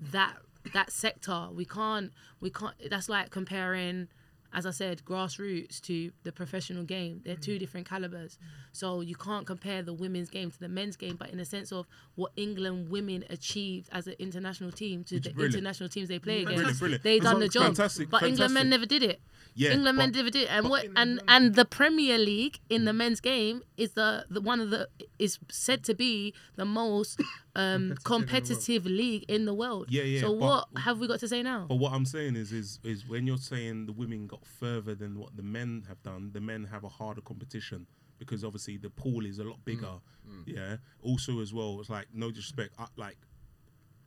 [0.00, 0.36] that
[0.72, 2.74] that sector, we can't we can't.
[2.88, 4.08] That's like comparing,
[4.54, 7.20] as I said, grassroots to the professional game.
[7.24, 8.38] They're two different calibers.
[8.72, 11.16] So you can't compare the women's game to the men's game.
[11.16, 15.30] But in the sense of what England women achieved as an international team to the
[15.30, 15.54] brilliant.
[15.56, 17.02] international teams they play Brilliant, against, brilliant.
[17.02, 17.64] they done the job.
[17.64, 19.20] Fantastic, but England men never did it.
[19.56, 20.50] Yeah, England men never did, it.
[20.50, 24.60] and what and and the Premier League in the men's game is the, the one
[24.60, 24.88] of the
[25.18, 27.20] is said to be the most
[27.56, 29.86] um, competitive league in the world.
[29.88, 30.40] Yeah, yeah, So but-
[30.74, 31.66] what have we got to say now?
[31.68, 35.18] But what I'm saying is, is, is when you're saying the women got further than
[35.18, 37.86] what the men have done, the men have a harder competition
[38.18, 40.00] because obviously the pool is a lot bigger.
[40.46, 40.76] Yeah.
[41.02, 43.18] Also, as well, it's like no disrespect, I, like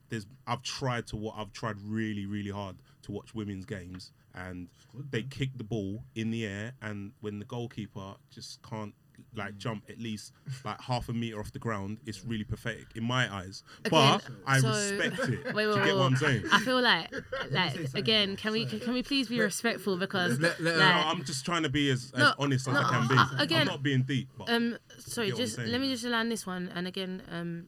[0.10, 4.70] there's I've tried to what I've tried really, really hard to watch women's games, and
[5.12, 8.94] they kick the ball in the air, and when the goalkeeper just can't
[9.38, 10.34] like jump at least
[10.66, 13.64] like half a meter off the ground, it's really pathetic in my eyes.
[13.90, 15.46] But Again, I respect it.
[15.54, 16.44] Wait, Do wait, you wait, get what I'm saying?
[16.52, 17.14] I feel like,
[17.52, 21.02] like again, can we can, can we please be respectful because Let- let like, No,
[21.10, 23.44] I'm just trying to be as, as No, honest as no, I can be.
[23.44, 24.28] again, I'm not being deep.
[24.38, 26.72] But Um, sorry, get what I'm just let me just land this one.
[26.76, 27.68] And again, um,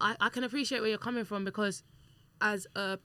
[0.00, 1.82] I, I can appreciate where you're coming from because
[2.40, 2.98] as a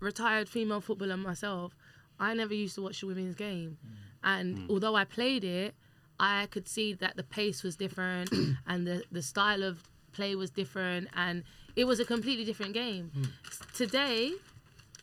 [0.00, 1.74] retired female footballer myself,
[2.18, 3.78] I never used to watch the women's game.
[4.22, 4.70] And Mm.
[4.70, 5.74] although I played it,
[6.18, 8.30] I could see that the pace was different
[8.66, 11.42] and the, the style of play was different and
[11.74, 13.10] it was a completely different game.
[13.16, 13.28] Mm.
[13.74, 14.32] Today,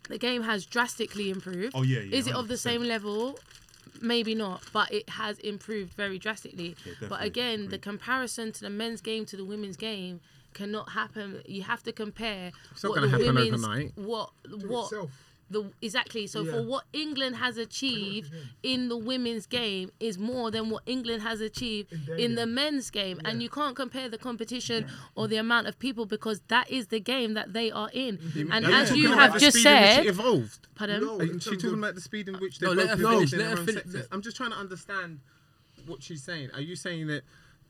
[0.10, 1.74] the game has drastically improved.
[1.76, 3.38] Oh, yeah, yeah, Is it of the same level?
[4.02, 6.76] Maybe not, but it has improved very drastically.
[6.86, 10.20] Yeah, but definitely, again, the comparison to the men's game to the women's game
[10.54, 11.42] cannot happen.
[11.46, 13.92] You have to compare It's not what gonna the happen women's overnight.
[13.96, 14.30] what
[14.66, 15.12] what itself.
[15.54, 16.28] The exactly.
[16.28, 16.52] So Yeah.
[16.52, 21.40] for what England has achieved in the women's game is more than what England has
[21.40, 25.68] achieved their in the men's game, and you can't compare the competition or the amount
[25.68, 28.20] of people because that is the game that they are in.
[28.52, 30.68] And Are you as you about have just speed it said, evolved.
[30.76, 31.02] pardon.
[31.02, 31.20] No.
[31.20, 33.04] Are you, she talking of- about the speed in which they No, both let her
[33.06, 35.20] evolved finish, let her own finish, I'm just trying to understand
[35.86, 36.50] what she's saying.
[36.54, 37.24] Are you saying that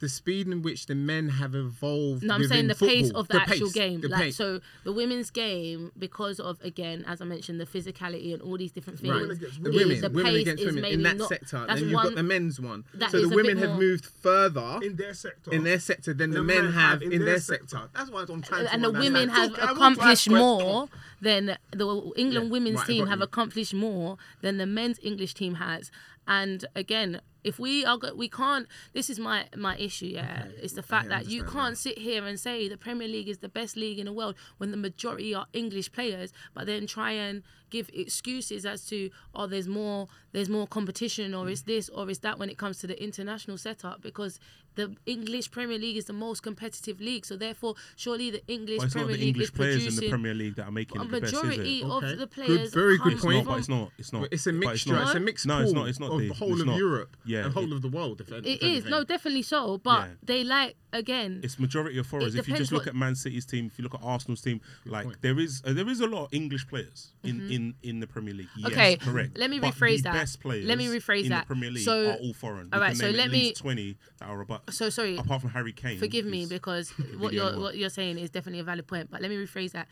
[0.03, 2.21] the speed in which the men have evolved?
[2.23, 4.01] No, I'm saying within the pace of the, actual pace, game.
[4.01, 4.35] the Like pace.
[4.35, 8.71] so, the women's game, because of again, as I mentioned, the physicality and all these
[8.73, 9.11] different things.
[9.13, 9.21] Right.
[9.21, 11.65] Women The women, the women pace against is women maybe in that not- sector.
[11.65, 12.83] that's Then you've one- got the men's one.
[12.95, 15.51] that so is the a bit women have moved further in their sector.
[15.53, 17.89] in their sector than the, The men men have have in, their sector.
[17.95, 20.89] That's why I'm trying to and the women have Talk- I want to accomplished more
[21.21, 25.89] than the England women's team have accomplished more than the men's English team has.
[26.27, 28.67] And again, if we are, go- we can't.
[28.93, 30.07] This is my my issue.
[30.07, 33.39] Yeah, it's the fact that you can't sit here and say the Premier League is
[33.39, 37.11] the best league in the world when the majority are English players, but then try
[37.11, 37.43] and
[37.77, 38.97] give excuses as to
[39.35, 42.75] oh there's more there's more competition or it's this or it's that when it comes
[42.81, 44.33] to the international setup because
[44.75, 48.89] the English Premier League is the most competitive league so therefore surely the English Well,
[48.89, 51.03] Premier the League is English players in producing the Premier League that are making a
[51.03, 51.45] it the best, is it?
[51.45, 52.09] majority of Okay.
[52.11, 53.37] the Good- players very good It's point.
[53.37, 53.87] not, but it's not.
[54.01, 54.21] It's not.
[54.23, 54.95] But it's a but mixture.
[55.01, 55.15] It's, not.
[55.15, 55.87] a mixed No, pool it's not.
[55.89, 56.11] It's not.
[56.13, 56.77] of the, the whole of not.
[56.77, 58.21] Europe Yeah, and whole it- of the world.
[58.21, 58.91] If, if It is anything.
[58.91, 59.77] no, definitely so.
[59.89, 60.13] But Yeah.
[60.23, 61.41] they like again.
[61.43, 62.35] It's majority of foreigners.
[62.35, 65.05] If you just look at Man City's team, if you look at Arsenal's team, like
[65.05, 65.17] point.
[65.21, 68.33] there is uh, there is a lot of English players in in in the Premier
[68.33, 68.47] League.
[68.55, 68.79] Yes, Mm-hmm.
[68.79, 69.37] Okay, correct.
[69.37, 70.13] let me But rephrase the that.
[70.13, 71.41] Best players Let me rephrase in that.
[71.43, 72.69] the Premier League So- are all foreign.
[72.71, 74.73] all We right, can so let me- twenty that are about.
[74.73, 75.17] so sorry.
[75.17, 75.99] apart from Harry Kane.
[75.99, 79.09] Forgive me because what you're what you're saying is definitely a valid point.
[79.11, 79.87] But let me rephrase that.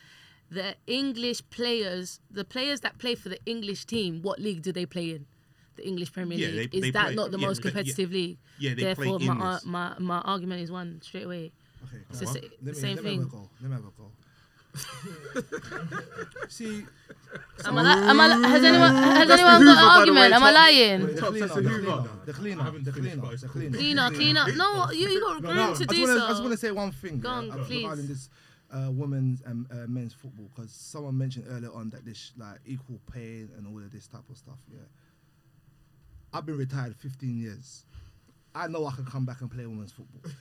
[0.50, 4.86] The English players, the players that play for the English team, what league do they
[4.86, 5.26] play in?
[5.78, 6.72] The English Premier Yeah, League.
[6.72, 7.74] they- is they that play- not the yeah, most they- yeah.
[7.76, 8.38] competitive league?
[8.60, 9.66] Yeah, they play Therefore, in my, ar- this.
[9.66, 11.52] my my argument is one straight away.
[11.86, 13.20] Okay, It's the let me, same let thing.
[13.22, 13.50] have a go.
[13.62, 14.12] Let me have a go.
[16.50, 16.84] See,
[17.66, 20.32] Am I, li- am I, li- has anyone has That's anyone Hoover, got an argument?
[20.32, 20.54] way, Am I Tom.
[20.54, 21.00] lying?
[21.08, 21.82] the Top, cleaner, that's a the cleaner,
[22.26, 23.78] the cleaner, the cleaner, the cleaner.
[23.78, 24.44] Cleaner, cleaner.
[24.46, 24.58] cleaner.
[24.58, 26.26] No, you, you got No, room no, to I do just wanna, so.
[26.26, 27.82] I just want to say one thing Go yeah, on, uh, please.
[27.84, 28.30] regarding this
[28.74, 33.00] uh, women's and uh, men's football because someone mentioned earlier on that this like equal
[33.14, 34.60] pay and all of this type of stuff.
[34.72, 34.80] Yeah,
[36.34, 37.86] I've been retired 15 years.
[38.56, 40.32] I know I can come back and play women's football,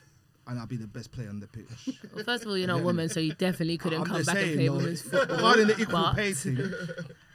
[0.46, 1.66] and I'll be the best player on the pitch.
[2.14, 4.36] Well, first of all, you're not a woman, so you definitely couldn't I'm come back
[4.36, 5.36] and saying, play though, women's football.
[5.36, 6.72] Regarding the equal but, pay thing,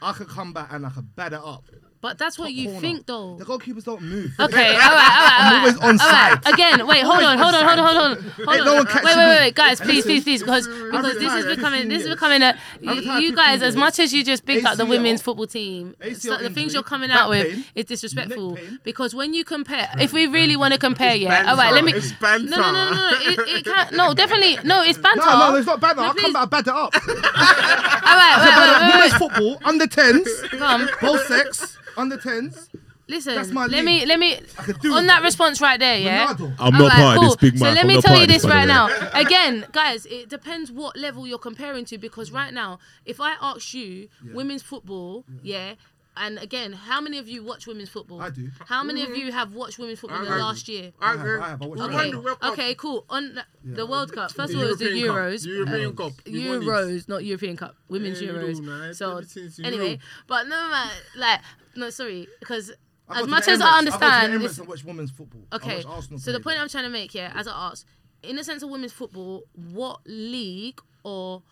[0.01, 1.63] I could come back and I could batter up.
[2.05, 2.81] But that's what Top you corner.
[2.81, 3.35] think, though.
[3.35, 4.31] The goalkeepers don't move.
[4.39, 5.59] Okay, all right, all right, all right.
[5.59, 6.43] always on all right.
[6.43, 6.53] side.
[6.53, 8.65] Again, wait, hold on, hold on, hold on, hold on, hold Ain't on.
[8.65, 11.87] no one wait, wait, wait, wait, guys, please, please, please, because because this is becoming
[11.87, 12.55] this is becoming a
[12.87, 16.37] I'm you, guys as much as you just picked up the women's football team, so
[16.37, 20.55] the things you're coming out with is disrespectful because when you compare, if we really
[20.55, 21.93] want to compare, yeah, all right, let me.
[21.93, 23.93] it's No, no, no, no, no, it, it can't.
[23.93, 25.25] No, definitely, no, it's banter.
[25.25, 26.01] No, no, it's not batter.
[26.01, 26.93] No, I'll come back and batter up.
[28.05, 30.59] All right, wait, wait, wait, Women's wait, football, under 10s, wait.
[30.59, 32.69] Come, both sex, under 10s.
[33.07, 33.35] listen.
[33.35, 34.07] That's my let me, league.
[34.07, 34.39] let me.
[34.57, 35.07] I could do On it.
[35.07, 36.27] that response right there, yeah.
[36.27, 36.55] Ronaldo.
[36.59, 37.33] I'm not right, part cool.
[37.33, 38.65] of this big So let I'm me not tell part you of this, this by
[38.65, 39.19] right the now.
[39.19, 43.73] Again, guys, it depends what level you're comparing to because right now, if I ask
[43.73, 45.75] you women's football, yeah.
[46.17, 48.21] And again, how many of you watch women's football?
[48.21, 48.49] I do.
[48.65, 50.93] How many of you have watched women's football in the I last year?
[51.01, 51.61] I have, I have.
[51.61, 52.53] I watched Okay, World Cup.
[52.53, 53.05] okay, cool.
[53.09, 55.15] On the, the World Cup, first The of all, it was the European Cup.
[55.17, 55.45] Euros.
[55.45, 56.11] European Um, Cup.
[56.25, 56.41] You.
[56.61, 58.61] Euros, not European Cup, women's Yeah, you Euros.
[58.61, 58.91] know.
[58.93, 60.01] So Ever since you anyway, know.
[60.27, 61.41] but no man, like
[61.75, 62.71] no, sorry, because
[63.09, 63.63] I as much as Emirates.
[63.63, 65.41] I I understand, go to the this, Emirates watch women's football.
[65.53, 66.61] Okay, watch Arsenal so the point there.
[66.63, 67.85] I'm trying to make here, as I asked,
[68.23, 71.43] in the sense of women's football, what league or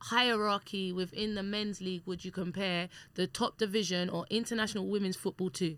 [0.00, 5.50] hierarchy within the men's league would you compare the top division or international women's football
[5.50, 5.76] to?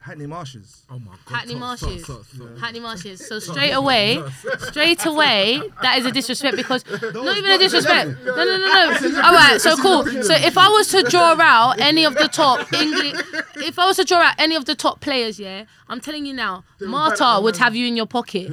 [0.00, 0.84] Hackney Marshes.
[0.90, 1.34] Oh my god.
[1.36, 2.04] Hackney stop, stop, Marshes.
[2.04, 2.58] stop, stop.
[2.58, 3.26] Hackney Marshes.
[3.26, 4.22] So straight away,
[4.58, 6.84] straight away, that is a disrespect because
[7.14, 8.10] not even a disrespect.
[8.24, 9.22] No, no, no, no.
[9.22, 10.04] All right, so cool.
[10.22, 13.16] So if I was to draw out any of the top English,
[13.56, 16.34] if I was to draw out any of the top players, yeah, I'm telling you
[16.34, 18.50] now, Marta would have you in your pocket.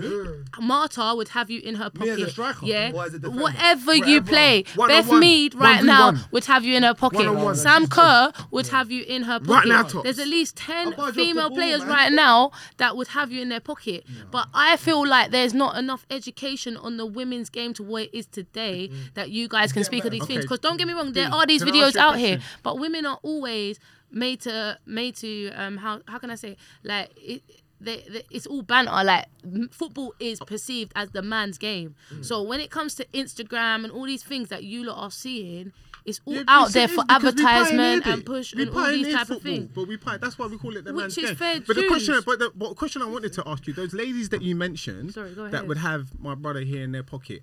[0.60, 2.68] Marta would have you in her Me as a pocket.
[2.68, 3.42] Yeah, or as a defender?
[3.42, 4.66] whatever you play.
[4.76, 5.12] Beth.
[5.12, 7.20] Mead right now would have you in her pocket.
[7.20, 7.56] One on one.
[7.56, 9.68] Sam Kerr would have you in her pocket.
[9.70, 10.04] now, Tops.
[10.04, 11.90] There's at least ten I'll buy you off the female ball, players man.
[11.90, 14.06] right now that would have you in their pocket.
[14.32, 18.18] But I feel like there's not enough education on the women's game to what it
[18.18, 20.44] is today that you guys can speak of these things.
[20.44, 22.80] Because don't get me wrong, there are these Can videos ask you out here, but
[22.80, 23.80] women are always
[24.12, 27.44] made to made to um how how can I say like it.
[27.82, 29.04] They, they, it's all banter.
[29.04, 29.26] Like
[29.70, 31.96] football is perceived as the man's game.
[32.22, 35.74] So when it comes to Instagram and all these things that you lot are seeing,
[36.06, 39.30] it's all Yeah, out there for advertisement and push We and all these pioneered type
[39.32, 39.72] of things.
[39.74, 41.36] But we pi- that's why we call it the Which man's is game.
[41.36, 44.30] fair but the question, but the but question I wanted to ask you, those ladies
[44.30, 45.52] that you mentioned Sorry, that.
[45.52, 45.68] Mm-hmm.
[45.68, 47.42] would have my brother here in their pocket,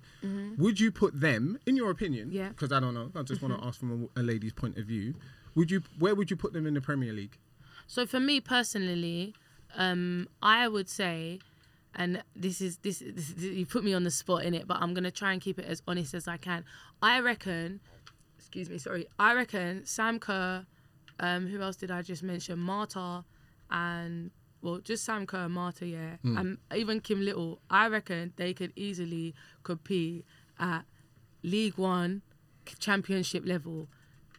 [0.57, 2.29] would you put them, in your opinion?
[2.31, 2.49] Yeah.
[2.49, 3.49] Because I don't know, I just Mm-hmm.
[3.51, 5.15] want to ask from a, a lady's point of view.
[5.55, 5.83] Would you?
[5.99, 7.37] Where would you put them in the Premier League?
[7.85, 9.35] So for me personally,
[9.75, 11.39] um, I would say,
[11.93, 14.93] and this is this, this you put me on the spot in it, but I'm
[14.93, 16.63] gonna try and keep it as honest as I can.
[17.01, 17.81] I reckon,
[18.53, 20.63] excuse me, sorry, I reckon Sam Kerr,
[21.19, 22.59] um, who else did I just mention?
[22.59, 23.25] Marta,
[23.71, 24.29] and
[24.61, 26.37] well, just Sam Kerr, Marta, yeah, Hmm.
[26.37, 30.23] and even Kim Little, I reckon they could easily compete
[30.59, 30.83] at
[31.41, 32.21] League One,
[32.77, 33.89] Championship level.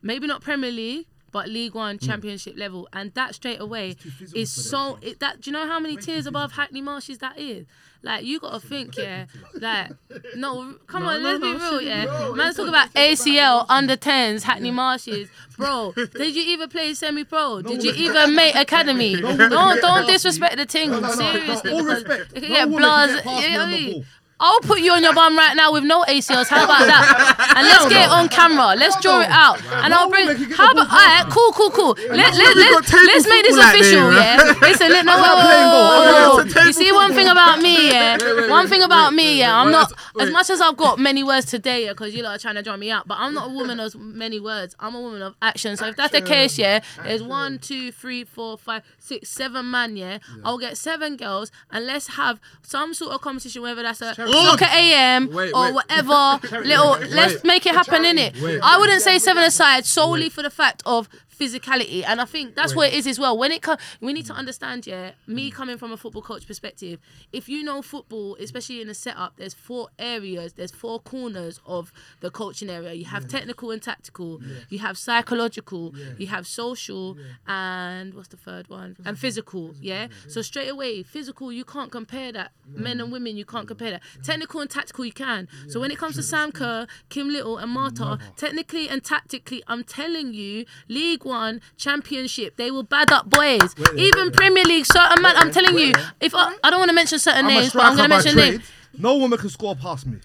[0.00, 2.07] Maybe not Premier League, but League One, Hmm.
[2.07, 3.97] Championship level, and that straight away
[4.35, 4.99] is so.
[5.03, 7.66] It, that do you know how many tiers above Hackney Marshes that is?
[8.05, 9.27] Like you gotta think, yeah.
[9.55, 9.90] Like
[10.37, 12.31] no, come on, let's be real, yeah.
[12.37, 15.92] Man's talking about ACL under tens, Hackney Marshes, bro.
[16.14, 17.62] Did you even play semi pro?
[17.62, 19.20] Did you even make academy?
[19.20, 20.90] Don't don't disrespect the thing.
[20.90, 22.33] No, no, no, Seriously, no, all respect.
[22.37, 24.05] It can get woman
[24.38, 24.59] blaz.
[24.61, 25.14] can get past you me know on what I the mean?
[25.14, 25.14] ball.
[25.14, 26.49] I'll put you on your bum right now with no ACLs.
[26.49, 27.40] How about that?
[27.57, 28.75] And let's get it on camera.
[28.77, 29.62] Let's draw it out.
[29.85, 30.27] And I'll bring.
[30.27, 30.88] woman can get How about?
[30.88, 31.94] ball Alright, cool, cool, cool.
[32.11, 34.12] Let let let, let's make this football out there, official.
[34.12, 34.55] Yeah.
[34.61, 35.87] Listen, let, no, I'm not playing goal.
[35.87, 36.66] I'm whoa, whoa, whoa.
[36.66, 38.51] You see one thing about me, yeah.
[38.51, 39.57] One thing about me, yeah.
[39.57, 42.38] I'm not as much as I've got many words today, yeah, because you lot are
[42.38, 43.07] trying to draw me out.
[43.07, 44.75] But I'm not a woman of many words.
[44.81, 45.77] I'm a woman of action.
[45.77, 49.97] So if that's the case, yeah, there's one, two, three, four, five, six, seven man,
[49.97, 50.18] yeah.
[50.44, 54.67] I'll get seven girls and let's have some sort of competition, whether that's a soccer
[54.71, 55.75] AM Wait, or wait.
[55.75, 56.39] whatever.
[56.65, 58.35] Little, let's make it happen in it.
[58.63, 62.75] I wouldn't say seven aside solely for the fact of physicality and i think that's
[62.75, 63.37] what it is as well.
[63.37, 65.55] When it comes we need to understand yeah me mm.
[65.55, 66.99] coming from a football coach perspective
[67.33, 71.92] if you know football especially in a setup there's four areas there's four corners of
[72.20, 72.92] the coaching area.
[72.92, 74.40] You have technical and tactical.
[74.68, 75.94] You have psychological.
[76.18, 77.16] You have social.
[77.47, 78.97] And what's the third one?
[79.05, 79.75] And physical.
[79.81, 80.09] yeah?
[80.29, 82.53] so straight away physical you can't compare that.
[82.66, 84.03] Men and women you can't compare that.
[84.23, 85.49] Technical and tactical you can.
[85.68, 88.18] So when it comes to sam kerr kim little and marta.
[88.37, 93.75] technically and tactically i'm telling you league one championship they will bad up boys.
[93.97, 97.19] Even premier league certain man i'm telling you if i, I don't want to mention
[97.19, 98.51] certain I'm names but i'm gonna mention trade.
[98.53, 100.19] names No woman can score past me,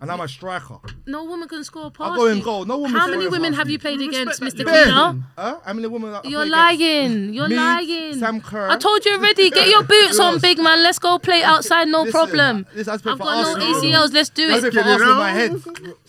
[0.00, 0.78] and I'm a striker.
[1.06, 2.42] no woman can score past go in you.
[2.44, 2.64] goal.
[2.64, 5.58] No woman how many women have you played against mr Ben, cleaner huh?
[5.64, 6.14] How many women?
[6.14, 6.56] I play You're against?
[6.80, 7.34] lying.
[7.34, 8.18] You're Me, lying.
[8.18, 8.68] Sam Kerr.
[8.70, 9.50] I told you already.
[9.50, 10.82] Get your boots on, big man.
[10.82, 11.88] Let's go play outside.
[11.88, 12.66] No Listen, problem.
[12.74, 13.80] this has been I've for got no Arsenal.
[13.82, 14.12] ACLs.
[14.12, 14.68] Let's do That's it.
[14.68, 15.52] it for Arsenal in my head.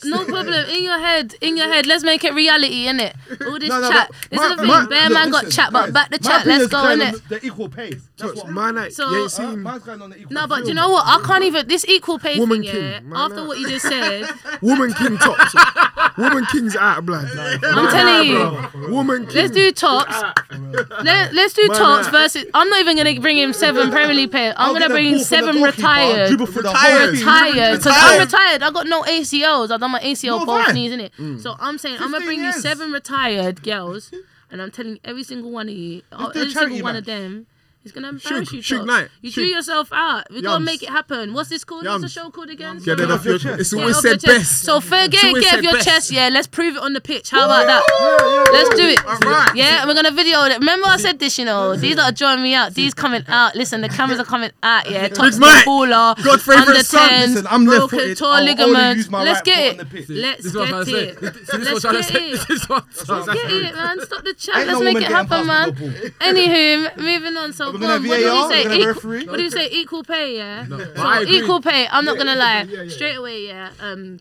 [0.04, 0.66] No problem.
[0.70, 1.36] In your head.
[1.42, 1.86] In your head.
[1.86, 3.14] Let's make it reality, innit?
[3.48, 4.10] All this No, no, chat.
[4.12, 4.68] but This my- is the thing.
[4.68, 6.46] my- Bear Look, man got listen, chat, but guys, back the my chat.
[6.46, 7.14] Let's opinion's go, going innit?
[7.14, 8.10] on The equal pace.
[8.18, 8.50] That's what.
[8.50, 10.34] man, like, So- you ain't Uh, seen Mine's going on the equal.
[10.34, 10.68] No, but field.
[10.70, 11.06] you know what?
[11.08, 11.68] I can't even.
[11.68, 13.00] This equal pay Woman thing, king, yeah.
[13.02, 13.48] man, After nah.
[13.48, 14.28] what you just said,
[14.62, 15.56] Woman King tops.
[16.18, 17.28] Woman King's out of blood.
[17.64, 18.90] I'm telling you.
[18.94, 19.36] Woman King.
[19.36, 20.16] Let's do tops.
[21.04, 22.12] Let, let's do Man, tops nah.
[22.12, 22.46] versus.
[22.54, 24.54] I'm not even gonna bring him seven Premier League players.
[24.58, 26.28] I'm gonna bring ball in from the seven retired.
[26.30, 27.12] dribble Retired.
[27.12, 28.64] Retired, because I'm retired.
[28.64, 29.72] I got no ACLs.
[29.72, 30.76] I've done my ACL No, both fine.
[30.76, 31.12] knees, innit?
[31.18, 31.42] Mm.
[31.42, 34.14] So I'm saying I'm gonna 15 bring you seven retired girls,
[34.52, 37.48] and I'm telling every single one of you, every charity single one of them.
[37.86, 38.60] Is gonna embarrass Suge- you.
[38.62, 38.86] Suge Tops.
[38.88, 39.08] Knight.
[39.22, 40.32] You drew yourself out.
[40.32, 41.34] We gotta make it happen.
[41.34, 41.86] What's this called?
[41.86, 42.78] What's the show called again?
[42.80, 43.04] Get Sorry.
[43.04, 43.60] it off your chest.
[43.62, 44.62] It's always said best.
[44.64, 45.88] So fair It's game, get off your best.
[45.88, 46.12] chest.
[46.12, 47.30] Yeah, let's prove it on the pitch.
[47.30, 48.50] How about that?
[48.52, 49.04] Let's do it.
[49.06, 49.56] Alright.
[49.56, 50.58] Yeah, and we're gonna video it.
[50.60, 51.76] Remember I said this, you know.
[51.76, 52.74] These are drawing me out.
[52.74, 53.56] These coming out.
[53.56, 54.90] Listen, the cameras are coming out.
[54.90, 57.10] Yeah, top Mike, baller, God's favourite under son.
[57.10, 58.18] ten, Listen, I'm broken left-footed.
[58.18, 59.10] toe I'll ligaments.
[59.10, 59.72] Let's get it.
[59.72, 60.10] on the pitch.
[60.10, 61.08] Let's This is what I'm get trying to say.
[61.10, 61.22] it.
[61.22, 62.32] This this is what I'm Let's get it.
[62.48, 64.00] This is what I'm trying Let's get it, man.
[64.06, 64.56] Stop the chat.
[64.68, 65.74] Let's no make it happen, man.
[65.74, 66.34] past the ball.
[66.34, 67.54] Anywho, moving on.
[67.54, 68.08] So, We're gonna on.
[68.08, 68.64] What do VAR, you we're say?
[68.64, 69.26] gonna Equal- referee.
[69.28, 69.70] What do you say?
[69.72, 70.66] Equal pay, yeah.
[70.68, 71.40] No, So I agree.
[71.40, 71.88] equal pay.
[71.92, 72.64] I'm not gonna lie.
[72.70, 72.90] yeah, yeah.
[72.90, 73.72] Straight away, yeah.
[73.80, 74.20] Um,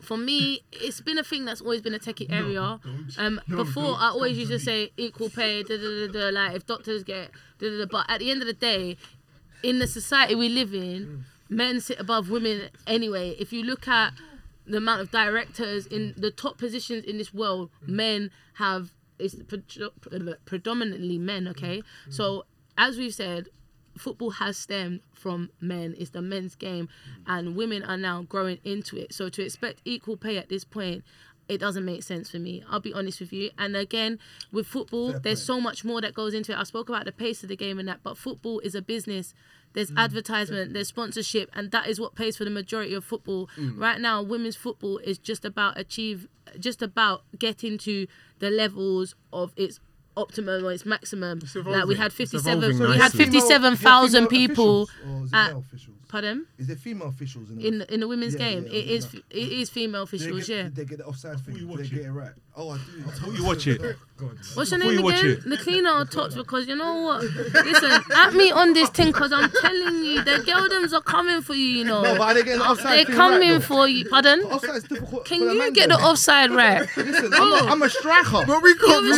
[0.00, 2.80] for me, it's been a thing that's always been a techie area.
[3.18, 5.62] Um, before I always used to say equal pay.
[5.62, 8.40] Da, da, da, da, like if doctors get, da, da, da, but at the end
[8.42, 8.96] of the day,
[9.62, 13.36] in the society we live in, men sit above women anyway.
[13.38, 14.14] If you look at
[14.66, 20.34] the amount of directors in the top positions in this world, men have it's pre-
[20.44, 21.46] predominantly men.
[21.48, 22.46] Okay, so
[22.80, 23.48] as we've said,
[23.96, 25.94] football has stemmed from men.
[25.98, 26.88] It's the men's game,
[27.26, 29.12] and women are now growing into it.
[29.14, 31.04] So to expect equal pay at this point.
[31.48, 32.62] It doesn't make sense for me.
[32.70, 33.50] I'll be honest with you.
[33.58, 34.20] And again,
[34.52, 36.58] with football, there's so much more that goes into it.
[36.58, 39.34] I spoke about the pace of the game and that, but football is a business.
[39.72, 43.48] There's advertisement, there's sponsorship, and that is what pays for the majority of football.
[43.76, 46.28] Right now, women's football is just about achieve,
[46.60, 48.06] just about getting to
[48.38, 49.80] the levels of its
[50.16, 51.40] optimum or its maximum.
[51.64, 54.82] Like we had 57, evolving we had 57,000 people.
[54.82, 56.44] officials, or is it at- Pardon?
[56.58, 58.86] Is it female officials in the In the, in the women's Yeah, game, yeah, it
[58.90, 59.20] is yeah.
[59.30, 60.46] it is female Did officials.
[60.48, 60.62] get, Yeah.
[60.64, 61.54] Did they get the offside thing?
[61.54, 62.06] you Did they get it?
[62.06, 62.32] it right?
[62.56, 63.02] Oh, I do.
[63.02, 63.80] Before you watch it,
[64.54, 65.40] What's your name you again?
[65.46, 67.22] The cleaner or tots because you know what?
[67.22, 71.54] Listen, at me on this thing because I'm telling you, the girldoms are coming for
[71.54, 71.64] you.
[71.78, 74.04] You know, No, but are they getting the offside they're coming right, for you.
[74.10, 74.40] Pardon?
[74.42, 75.24] Offside's difficult.
[75.24, 76.86] Can for the you man get the offside right?
[76.96, 78.44] Listen, I'm, a, I'm a striker.
[78.46, 79.16] But we got You're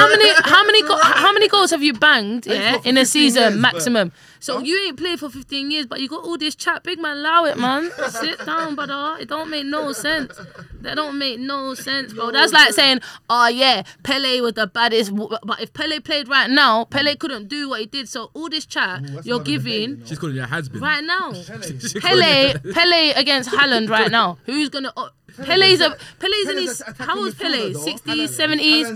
[0.00, 0.16] a VR striker.
[0.16, 0.16] now.
[0.16, 2.46] How many how many go- how many goals have you banged?
[2.46, 4.12] Yeah, in a season years, maximum.
[4.42, 6.82] So you ain't played for 15 years, but you got all this chat.
[6.82, 7.90] Big man, allow it, man.
[8.08, 9.18] Sit down, brother.
[9.20, 10.40] It don't make no sense.
[10.80, 12.30] That don't make no sense, bro.
[12.30, 15.14] That's like saying, oh yeah, Pele was the baddest.
[15.14, 18.08] But if Pele played right now, Pele couldn't do what he did.
[18.08, 20.06] So all this chat Ooh, you're giving you know.
[20.06, 20.80] She's calling you a has been.
[20.80, 21.32] right now.
[22.00, 24.38] Pele, Pele against Haaland right now.
[24.46, 24.90] Who's gonna?
[24.96, 26.82] Oh, Pele's a Pele's in his.
[26.98, 27.72] How old's Pele?
[27.74, 28.12] midfielder, though.
[28.14, 28.38] 60s,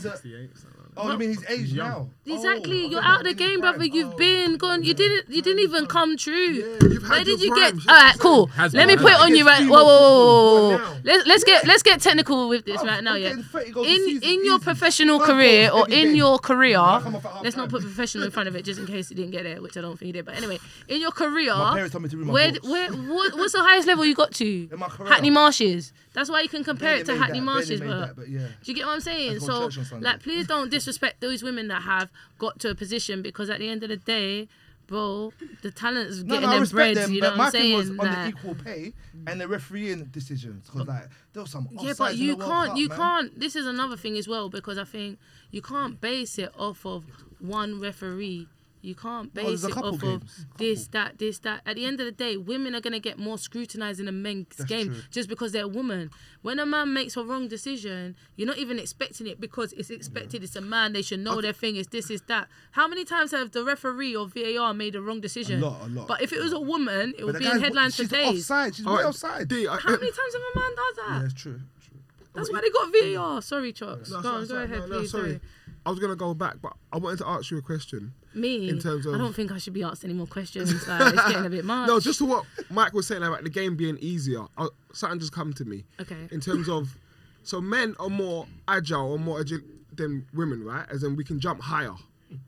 [0.02, 0.73] 70s.
[0.96, 2.08] Haaland's a- Oh, you mean his age now?
[2.26, 3.84] Exactly, Oh, you're out of the game, he brother.
[3.84, 4.18] You've prime.
[4.18, 4.82] been gone.
[4.84, 5.28] You didn't.
[5.28, 6.34] You didn't even come true.
[6.34, 7.70] you've had Where your did you get?
[7.72, 7.86] primes.
[7.88, 8.46] All right, cool.
[8.46, 9.66] Has Let me put it on you right.
[9.68, 10.76] Whoa, whoa, whoa, whoa, whoa.
[10.78, 10.96] now.
[11.04, 13.14] Let's let's get let's get technical with this I'm- right now.
[13.14, 13.28] Yeah.
[13.30, 14.64] getting 30 goals a In season, in your easy.
[14.64, 16.14] professional Five career or in game.
[16.14, 18.80] your career, come off at half let's not put professional in front of it just
[18.80, 20.24] in case you didn't get it, which I don't think you did.
[20.24, 23.52] But anyway, in your career, My parents told me to read where where what, what's
[23.52, 24.44] the highest level you got to?
[24.72, 24.78] In.
[25.06, 25.92] Hackney Marshes.
[26.14, 27.88] That's why you can compare it to made Hackney Marshes, bro.
[28.00, 28.38] that, but yeah.
[28.38, 29.40] Do you get what I'm saying?
[29.40, 30.06] So, church on Sunday.
[30.06, 33.68] like, please don't disrespect those women that have got to a position because at the
[33.68, 34.48] end of the day,
[34.86, 35.32] bro,
[35.62, 36.96] the talent's No, getting no, I them bread.
[36.96, 38.00] them, You know but what my I'm thing was saying?
[38.00, 38.92] on Like- the equal pay
[39.26, 40.68] and the refereeing decisions.
[40.68, 42.68] Because, like, there was some yeah, but you can't.
[42.70, 42.98] Cup, you man.
[42.98, 43.40] can't.
[43.40, 45.18] This is another thing as well because I think
[45.50, 47.04] you can't base it off of
[47.38, 48.46] one referee.
[48.84, 50.42] You can't oh, base a it off games.
[50.42, 51.62] of this, that, this, that.
[51.64, 54.48] At the end of the day, women are gonna get more scrutinized in a men's
[54.58, 55.02] That's game true.
[55.10, 56.10] just because they're a woman.
[56.42, 60.44] When a man makes a wrong decision, you're not even expecting it because it's expected.
[60.44, 60.92] It's a man.
[60.92, 61.76] They should know their thing.
[61.76, 62.48] Is this, is that.
[62.72, 65.62] How many times have the referee or VAR made a wrong decision?
[65.62, 67.62] lot, a lot, But if it was a woman, it But would be in guy's-
[67.62, 68.40] headlines for she's days.
[68.40, 68.74] offside.
[68.74, 69.48] She's All way right, offside.
[69.48, 71.08] D, I- How many times have a man does that?
[71.14, 71.60] Yeah, that's true.
[71.80, 71.98] true.
[72.34, 73.40] That's why they got VAR.
[73.40, 74.10] Sorry, Chucks.
[74.10, 75.10] No, go sorry, on, go sorry, ahead, no, no, please.
[75.10, 75.24] sorry.
[75.30, 75.40] sorry.
[75.86, 78.12] I was gonna go back, but I wanted to ask you a question.
[78.34, 80.72] Me, In terms of, I don't think I should be asked any more questions.
[80.88, 81.86] Like, it's getting a bit much.
[81.88, 84.44] No, just to what Mike was saying about the game being easier.
[84.56, 85.84] I, something just come to me.
[86.00, 86.28] Okay.
[86.30, 86.96] In terms of,
[87.42, 89.60] so men are more agile or more agile
[89.92, 90.86] than women, right?
[90.90, 91.94] As in we can jump higher.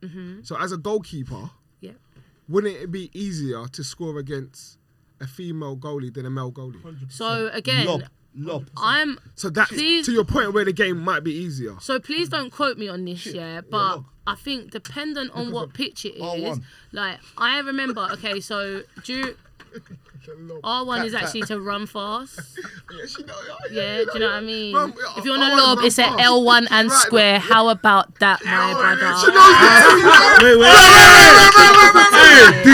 [0.01, 0.41] Mm-hmm.
[0.43, 1.93] So as a goalkeeper, yeah.
[2.49, 4.79] wouldn't it be easier to score against
[5.21, 6.81] a female goalie than a male goalie?
[7.11, 8.03] So again, Lob.
[8.39, 8.69] Lob.
[8.77, 9.19] I'm.
[9.35, 11.77] So that's Please- to your point where the game might be easier.
[11.81, 13.61] So please don't quote me on this, yeah.
[13.69, 14.03] But.
[14.29, 16.59] I think dependent on what pitch it is,
[16.91, 18.09] like I remember.
[18.15, 19.37] Okay, so do.
[20.65, 22.41] R one is Tap, actually to run fast.
[22.91, 23.35] Yeah, she know,
[23.71, 24.75] Yeah, do you know what I mean?
[24.75, 26.19] Run- if you want R1 to lob, it's at.
[26.19, 26.99] L one and Right.
[27.03, 27.39] square.
[27.39, 28.99] How about that, my brother?
[29.21, 30.73] She knows the Wait, wait, wait,
[32.17, 32.69] Hey, D,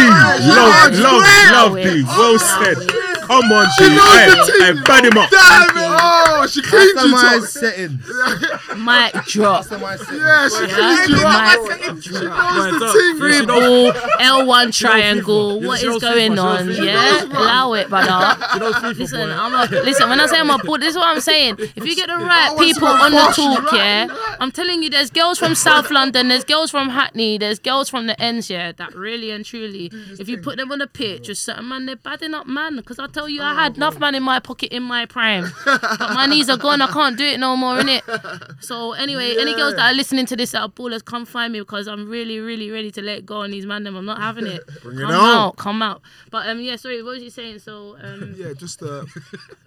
[0.48, 1.80] love, love, love, Allow D.
[1.82, 2.04] it.
[2.06, 2.78] Well Allow said.
[2.78, 3.01] it.
[3.26, 5.30] Come on, knows Hey, hey, bad him up.
[5.30, 5.81] Damn it!
[6.04, 6.94] Oh, she cleaned you.
[6.96, 7.46] Customized Tom.
[7.46, 8.06] settings.
[8.76, 9.64] Mic drop.
[9.64, 10.22] Customized settings.
[10.22, 11.24] Yeah, she Yeah, cleaned you.
[11.26, 13.46] mic She knows the Right, team.
[13.46, 15.60] so- ball, L1 triangle.
[15.60, 15.66] FIFA.
[15.66, 16.70] What She is knows going on?
[16.72, 18.36] Yeah, allow it, brother.
[18.54, 19.30] You know, FIFA, Listen.
[19.30, 20.08] I'm a, listen.
[20.08, 21.56] When I say I'm a bull, this is what I'm saying.
[21.58, 24.06] If you get the right people on the talk, yeah.
[24.40, 28.06] I'm telling you, there's girls from South London, there's girls from Hackney, there's girls from
[28.06, 31.42] the ends, yeah, that really and truly, if you put them on the pitch, just
[31.44, 32.76] certain man, they're badding up, man.
[32.76, 35.52] Because I tell you, I had enough man in my pocket in my prime,
[35.98, 36.80] but my knees are gone.
[36.82, 38.62] I can't do it no more, innit?
[38.62, 41.60] So anyway, any girls that are listening to this that are ballers, come find me
[41.60, 43.84] because I'm really, really ready to let go on these man.
[43.84, 44.62] Them, I'm not having it.
[44.82, 45.36] Bring it come on.
[45.48, 46.02] out, come out.
[46.30, 47.58] But um, yeah, sorry, what was you saying?
[47.60, 49.04] So um, Yeah, just uh,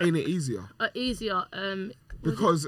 [0.01, 0.67] ain't it easier?
[0.79, 1.43] uh, easier.
[1.53, 2.67] Um, was it- Because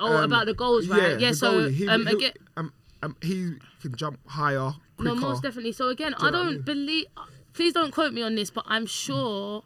[0.00, 1.18] oh, um, about the goals, right?
[1.20, 1.30] Yeah.
[1.30, 5.14] the so goalie, he, um, again, um, um, he can jump higher, quicker.
[5.14, 5.72] no, most definitely.
[5.72, 6.62] So again, Do I what I don't mean?
[6.62, 7.06] believe.
[7.52, 9.64] Please don't quote me on this, but I'm sure.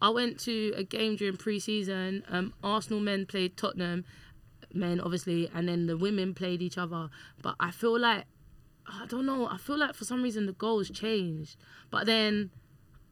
[0.00, 2.24] I went to a game during pre-season.
[2.28, 4.04] Um, Arsenal men played Tottenham
[4.72, 7.08] men, obviously, and then the women played each other.
[7.42, 8.24] But I feel like
[8.86, 9.46] I don't know.
[9.48, 11.56] I feel like for some reason the goals changed.
[11.90, 12.50] But then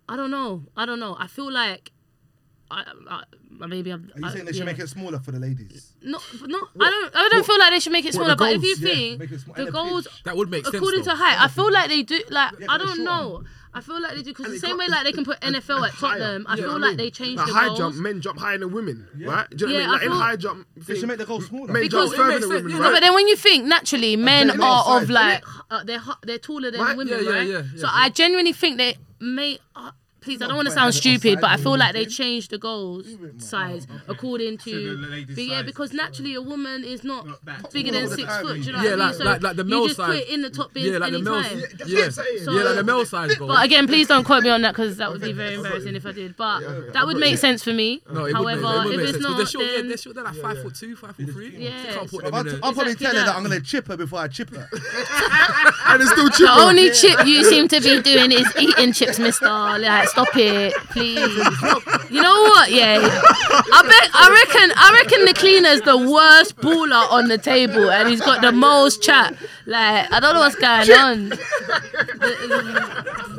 [0.08, 0.64] I don't know.
[0.76, 1.16] I don't know.
[1.18, 1.90] I feel like
[2.70, 3.22] I, I
[3.66, 4.10] maybe I'm.
[4.14, 4.64] Are you I- saying they should yeah.
[4.64, 5.92] make it smaller for the ladies?
[6.02, 7.16] No, no, I don't.
[7.16, 8.30] I don't feel like they should make it what, smaller.
[8.30, 8.76] the But if you?
[8.78, 10.22] Yeah, think make it sm- the goals, pitch.
[10.24, 10.74] That would make sense.
[10.76, 11.10] according though.
[11.12, 12.20] to height, I feel like they do.
[12.30, 13.44] Like Yeah, I don't they're know.
[13.76, 15.86] I feel like they do because the same got- way like they can put NFL
[15.86, 16.46] at Tottenham.
[16.48, 16.96] I feel what like mean?
[16.96, 17.78] they changed Like the high goals.
[17.78, 19.50] jump, men jump higher than women, right?
[19.50, 19.90] Do you know Yeah, what I mean?
[19.90, 21.72] Like I in feel- high jump, They should make the goal smaller.
[21.72, 22.76] men Because jump it further than women, yeah.
[22.78, 22.92] No, right?
[22.92, 26.70] but then when you think naturally, men they're size, of like uh, they're they're taller
[26.70, 26.96] than Right?
[26.96, 27.48] women, Yeah, yeah, right?
[27.48, 27.88] yeah, so.
[27.90, 29.58] I genuinely think they may.
[29.74, 29.90] Uh,
[30.24, 32.14] please, I don't want to sound stupid, but I feel like they anything.
[32.14, 33.06] changed the goals
[33.38, 34.96] size according So to.
[34.96, 38.24] the But yeah, size because is naturally a woman is not Not bigger than six
[38.24, 38.54] time, foot.
[38.54, 38.98] Do you know Yeah, what I mean?
[39.06, 40.06] like- So like- like the male you just size.
[40.06, 41.34] put it in the top bins Yeah, like the male.
[41.34, 41.62] anytime.
[41.86, 42.22] Yeah, So-
[42.52, 43.48] yeah, like the male size goal.
[43.48, 46.06] But again, please don't quote me on that because that would be very embarrassing if
[46.06, 46.36] I did.
[46.36, 48.02] But that would make sense for me.
[48.10, 49.24] No, it would However, make, it would if make it's sense.
[49.24, 50.14] 'cause not, they're short, yeah, then they're short.
[50.16, 51.54] They're like five foot two, five foot three.
[51.58, 51.68] Yeah.
[51.88, 53.26] You can't put I'll, them in I'll probably Exactly tell her that.
[53.26, 54.68] that I'm gonna chip her before I chip her.
[55.86, 59.46] and it's still the only chip you seem to be doing is eating chips, Mister.
[59.46, 61.18] Like, stop it, please.
[62.10, 62.70] You know what?
[62.70, 64.10] Yeah, I bet.
[64.14, 64.72] I reckon.
[64.76, 69.02] I reckon the cleaner's the worst baller on the table, and he's got the most
[69.02, 69.34] chat.
[69.66, 71.28] Like, I don't know what's going on.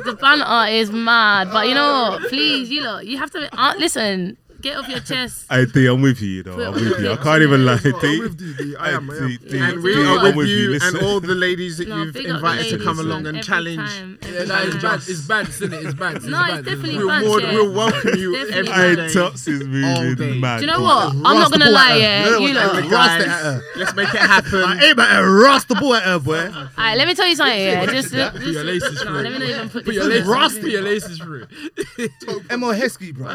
[0.04, 1.48] the banter is mad.
[1.50, 2.28] But you know what?
[2.28, 4.36] Please, you know, you have to uh, listen.
[4.66, 5.44] Get off your chest.
[5.50, 6.60] I D, I'm with you, you know.
[6.60, 7.12] I'm with you.
[7.12, 7.78] I can't even lie.
[7.84, 8.76] I'm with you, D.
[8.76, 9.08] I am.
[9.08, 9.28] I am.
[9.28, 10.78] D, D, And we are with you, you.
[10.82, 13.78] and all the ladies that you've big up the invited to come along and challenge.
[13.78, 14.94] time, Yeah, every no, it's bad.
[15.06, 15.84] It's bad, isn't it?
[15.86, 16.22] It's bad.
[16.24, 17.22] No, it's definitely We'll, bad,
[17.54, 18.98] we'll welcome you Definitely every bad.
[18.98, 19.12] Hey, day.
[19.14, 20.02] Tops is All day.
[20.02, 20.56] moving mad.
[20.58, 21.12] Do you know what?
[21.14, 22.28] I'm not gonna lie, yeah.
[22.38, 22.76] You You know what?
[22.82, 24.64] And Rust it guys, let's make it happen.
[24.64, 25.42] I aim at her.
[25.44, 26.48] Rust the ball at her, boy.
[26.48, 27.56] Alright, let me tell you something.
[27.56, 29.22] Yeah, just, just Put your laces no, through.
[29.22, 29.94] let me not even put Put this.
[29.94, 30.62] your on laces, there.
[30.62, 31.46] put your laces through.
[32.50, 33.26] Emile Heskey, bro.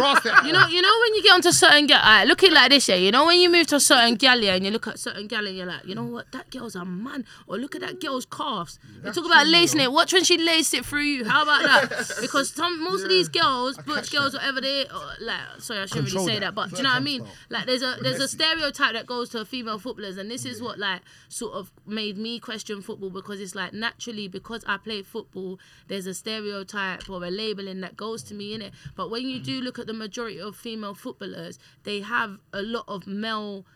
[0.00, 2.52] Rust it You know, you know when you get onto certain gal, alright, look it
[2.52, 2.96] like this, yeah.
[2.96, 5.26] You know when you move to a certain gal, yeah, and you look at certain
[5.26, 8.00] gal and you're like, you know what, that girl's a man, or look at that
[8.00, 8.78] girl's calves.
[9.02, 9.92] They talk about lacing it.
[9.92, 11.24] Watch when she laced it through you.
[11.24, 12.12] How about that?
[12.20, 16.12] Because some most of these girls, butch girls, whatever they, or like, sorry, I shouldn't
[16.12, 16.54] really say that.
[16.54, 17.26] but do you know what I mean?
[17.50, 20.78] Like, there's a there's a stereotype that goes to female footballers, and this is what
[20.78, 25.58] like sort of made me question football because it's like naturally because I play football,
[25.88, 28.72] there's a stereotype or a labeling that goes to me in it.
[28.96, 32.84] But when you do look at the majority of female footballers, they have a lot
[32.88, 33.66] of male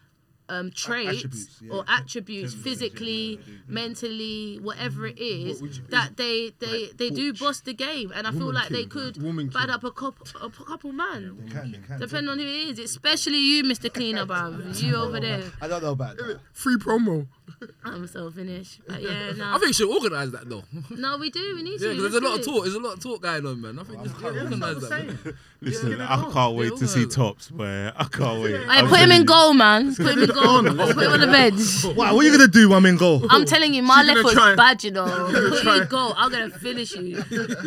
[0.49, 1.72] um, traits attributes, yeah.
[1.72, 8.12] or attributes physically, mentally, whatever it is that they they they do boss the game,
[8.14, 11.49] and I feel like they could Woman bad up a couple a couple man.
[11.51, 11.99] Can, they can.
[11.99, 13.93] Depending on who it is, especially you, Mr.
[13.93, 14.57] Cleaner, bruv.
[14.87, 15.43] You over there.
[15.61, 16.41] I don't know about that.
[16.53, 17.26] Free promo.
[17.84, 18.80] I'm so finished.
[18.86, 19.51] But yeah, no.
[19.51, 20.64] I think you should organise that though.
[20.90, 21.55] no, we do.
[21.55, 21.94] We need Yeah, to.
[21.94, 22.62] 'cause there's a lot of talk.
[22.64, 23.78] There's a lot of talk going on, man.
[23.78, 24.90] I think just organise that.
[25.07, 25.18] man.
[25.62, 27.07] Listen, Yeah, I can't wait to see.
[27.07, 27.92] Tops, man.
[27.97, 28.57] I can't wait.
[28.57, 29.94] Hey, I'm put him in goal, man.
[29.94, 30.62] Put him in goal.
[30.62, 31.97] Put him on the bench.
[31.97, 33.22] Wow, what are you gonna do, when I'm in goal?
[33.30, 35.05] I'm telling you, my She's left foot's try bad, you know.
[35.32, 36.14] Put try you and- goal.
[36.16, 37.22] I'm gonna finish you.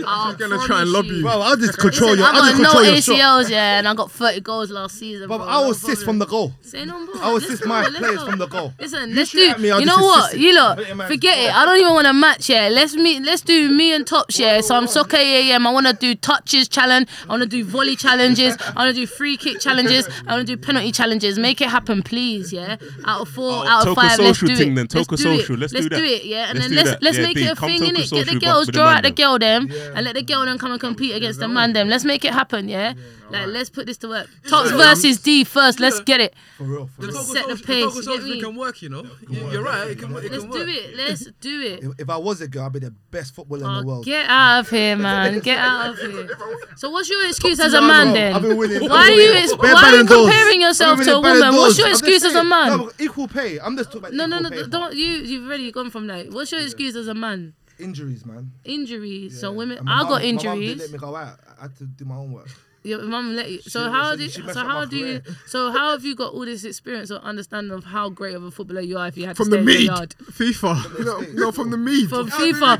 [0.05, 1.21] I'm gonna try and lob you.
[1.23, 2.27] Bro, I'll just control Listen, your.
[2.27, 2.91] I I'll got no.
[2.91, 5.27] ACLs, yeah, and I got 30 goals last season.
[5.27, 5.47] Bro, bro.
[5.47, 6.53] I'll No assist from the goal.
[6.61, 7.15] Say no more.
[7.17, 8.73] I'll Let's assist my players from the goal.
[8.79, 9.55] Listen, let's do.
[9.69, 10.25] At me, I'll you know what?
[10.29, 10.39] assist.
[10.41, 11.55] You lot, Let your man forget it.
[11.55, 12.49] I don't even want to match.
[12.49, 13.23] Yeah, let's meet.
[13.23, 14.39] Let's do me and Tops.
[14.39, 15.65] Yeah, so I'm soccer AM.
[15.67, 17.07] I want to do touches challenge.
[17.25, 18.57] I want to do volley challenges.
[18.75, 20.07] I want to do free kick challenges.
[20.27, 21.37] I want to do penalty challenges.
[21.39, 22.51] Make it happen, please.
[22.53, 24.19] Yeah, out of four, Oh, out of Toka five.
[24.19, 24.75] Let's social do thing it.
[24.75, 25.55] then, Let's do social.
[25.55, 25.59] it.
[25.59, 26.25] Let's let's do do it.
[26.25, 27.03] Yeah, and Let's then let's that.
[27.03, 28.09] let's Yeah, make B, it a thing Toka in it.
[28.09, 30.79] Get the girls draw out the girl them, and let the girl them come and
[30.79, 31.89] compete against the man them.
[31.89, 32.67] Let's make it happen.
[32.69, 32.93] Yeah,
[33.29, 34.27] like let's put this to work.
[34.47, 35.79] Tops versus D first.
[35.79, 36.33] Let's get it.
[36.57, 37.23] For real, for The real.
[37.23, 38.41] Set the pace, Togo you social get me?
[38.41, 39.05] can work, you know.
[39.29, 39.87] You- You're right.
[39.91, 40.67] It can, it Let's can do work.
[40.69, 40.95] it.
[40.95, 41.83] Let's do it.
[41.83, 44.05] If, if I was a girl, I'd be the best footballer in the Oh, world.
[44.05, 45.39] get out of here, man.
[45.39, 46.29] Get out of here.
[46.77, 48.41] So what's your excuse as a Bro, man I've then?
[48.41, 48.89] been winning.
[48.89, 49.43] Why are you winning.
[49.43, 51.53] ex- why are you comparing yourself to a woman?
[51.55, 52.77] What's your excuse as a man?
[52.77, 53.59] No, equal pay.
[53.59, 54.63] I'm just talking about No, no, equal no.
[54.63, 55.07] pay Don't you?
[55.07, 56.29] You've already gone from that.
[56.31, 57.53] What's your excuse as a man?
[57.79, 58.51] Injuries, man.
[58.65, 59.39] Injuries.
[59.39, 59.79] So women.
[59.79, 60.79] I mum- got My mum didn't injuries.
[60.79, 61.39] let me go out.
[61.57, 62.47] I had to do my own work.
[62.89, 63.61] Your mum let you.
[63.61, 64.29] So She- how she- do?
[64.53, 65.21] So how my do you?
[65.45, 68.51] So how have you got all this experience or understanding of how great of a
[68.51, 70.15] footballer you are if you had to From stay the in the yard?
[70.31, 70.73] FIFA.
[71.05, 72.09] No, no, from the meat.
[72.09, 72.79] From FIFA,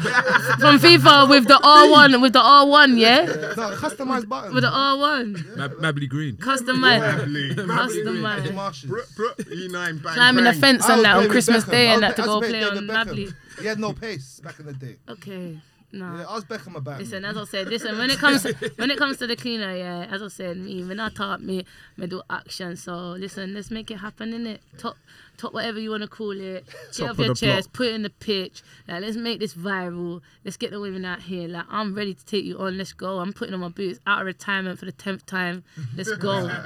[0.60, 4.54] from FIFA with the R one, with the R one, yeah, No, customized button.
[4.54, 6.36] with the R one, Mab- Mabley Green.
[6.38, 7.26] customized,
[7.68, 8.54] customized.
[8.54, 8.90] Marshes.
[8.90, 10.02] E9.
[10.02, 12.74] Climbing the fence I and that on Christmas Day and that to go play on
[12.74, 13.30] David Mabley.
[13.60, 14.96] He had no pace back in the day.
[15.10, 15.60] Okay,
[15.92, 16.18] no.
[16.18, 17.00] Yeah, I was Beckham about.
[17.00, 17.98] Listen, as I said, listen.
[17.98, 18.44] When it comes,
[18.76, 21.66] when it comes to the cleaner, yeah, as I said, me when I talk me,
[21.98, 22.76] me do action.
[22.76, 24.60] So listen, let's make it happen, innit?
[24.78, 24.98] Top,
[25.40, 26.66] top, whatever you wanna call it.
[26.98, 28.62] Get off of your chest, put it in the pitch.
[28.88, 30.22] Like, let's make this viral.
[30.44, 31.48] Let's get the women out here.
[31.48, 32.78] Like, I'm ready to take you on.
[32.78, 33.20] Let's go.
[33.20, 35.64] I'm putting on my boots out of retirement for the tenth time.
[35.96, 36.50] Let's go.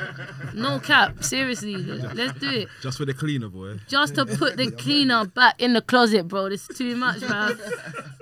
[0.53, 1.75] No cap, seriously.
[1.75, 2.67] Let's do it.
[2.81, 3.79] Just for the cleaner, boy.
[3.87, 6.49] Just to put the cleaner back in the closet, bro.
[6.49, 7.55] This is too much, bro.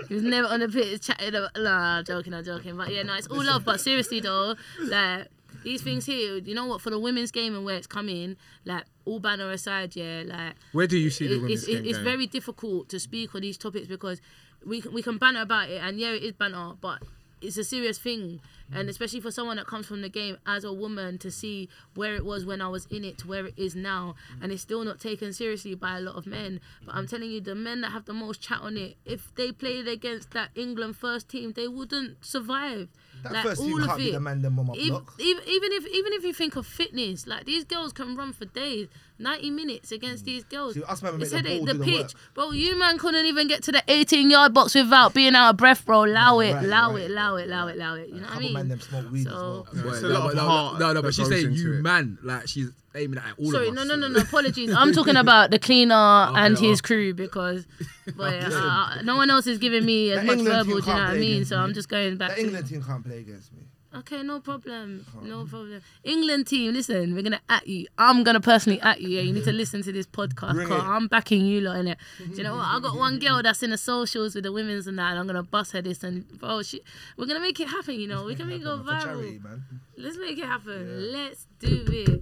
[0.07, 1.51] He was never on the pitch chatting about.
[1.55, 2.77] Nah, I'm joking, I'm joking.
[2.77, 3.65] But yeah, no, it's all love.
[3.65, 5.27] But seriously, though, like
[5.63, 6.81] these things here, you know what?
[6.81, 8.35] For the women's game and where it's coming,
[8.65, 11.93] like all banner aside, yeah, like Where do you see the women's it's, game it's
[11.93, 12.03] going?
[12.03, 14.21] very difficult to speak on these topics because
[14.65, 17.01] we can, we can banter about it, and yeah, it is banter, but
[17.41, 18.39] it's a serious thing,
[18.73, 22.15] and especially for someone that comes from the game as a woman to see where
[22.15, 24.83] it was when I was in it to where it is now, and it's still
[24.83, 26.59] not taken seriously by a lot of men.
[26.85, 29.51] But I'm telling you, the men that have the most chat on it, if they
[29.51, 32.89] played against that England first team, they wouldn't survive.
[33.23, 34.13] That like first team all of can't be it.
[34.13, 35.13] the man them my Even, block.
[35.19, 38.45] even, even if even if you think of fitness, like these girls can run for
[38.45, 38.87] days,
[39.19, 40.73] ninety minutes against these girls.
[40.73, 41.59] See, us man It's make the headache.
[41.59, 42.33] ball The do the pitch, work.
[42.33, 42.51] bro.
[42.51, 45.85] You man couldn't even get to the eighteen yard box without being out of breath,
[45.85, 46.05] bro.
[46.05, 48.07] Allow it, allow it, allow it, allow it, allow it.
[48.09, 49.83] You know what I Couple man them smoke weed as So- well.
[49.83, 51.81] Boy, It's a no, lot but no, no, no, but she's saying you it.
[51.81, 53.77] man, like she's aiming at all Sorry, of us.
[53.79, 54.19] Sorry, no, no, no, no.
[54.21, 54.73] Apologies.
[54.75, 57.65] I'm talking about the cleaner and Okay, his crew because,
[58.17, 60.81] but uh, no one else is giving me as The much England verbal.
[60.81, 61.31] Do you know what I mean?
[61.33, 61.57] against So.
[61.57, 62.35] I'm just going back.
[62.35, 63.59] The England team can't play against me.
[63.93, 65.05] Okay, no problem.
[65.21, 65.81] No problem.
[66.05, 67.87] England team, listen, we're gonna at you.
[67.97, 69.09] I'm gonna personally at you.
[69.09, 69.57] Yeah, you need to mm-hmm.
[69.57, 70.53] listen to this podcast.
[70.53, 70.87] Bring 'cause it.
[70.87, 71.97] I'm backing you lot in it.
[72.17, 72.65] Do you know what?
[72.65, 73.27] I got one mm-hmm.
[73.27, 75.81] girl that's in the socials with the women's and that, and I'm gonna bust her
[75.81, 76.81] this and bro, she,
[77.17, 77.95] we're gonna make it happen.
[77.95, 79.43] You know, we can make it go For charity, viral.
[79.43, 79.63] man.
[79.97, 80.87] Let's make it happen.
[80.87, 81.17] Yeah.
[81.17, 82.21] Let's do it.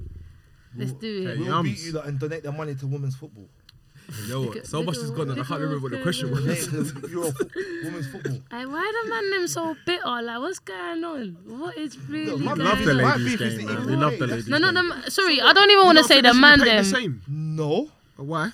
[0.76, 1.28] Let's do it.
[1.32, 1.64] Okay, We'll Yums.
[1.64, 3.48] beat you lot and donate the money to women's football.
[4.24, 4.66] You know what?
[4.68, 5.40] So much has gone on.
[5.40, 6.44] I can't remember what the question was.
[6.44, 7.50] Donate to Euro fo-
[7.84, 8.40] women's football.
[8.52, 10.06] Hey, why the man them so bitter?
[10.06, 11.38] Like, what's going on?
[11.46, 12.98] What is really Look, my going love the on?
[13.02, 13.68] My ladies beef is game.
[13.68, 13.84] the man.
[13.84, 14.48] equal love the That's- ladies.
[14.50, 14.90] No, no, game.
[14.90, 15.02] no.
[15.10, 16.84] Sorry, I don't even want to say the man they should be paid them.
[16.84, 17.22] the same.
[17.28, 17.90] No.
[18.18, 18.52] Why?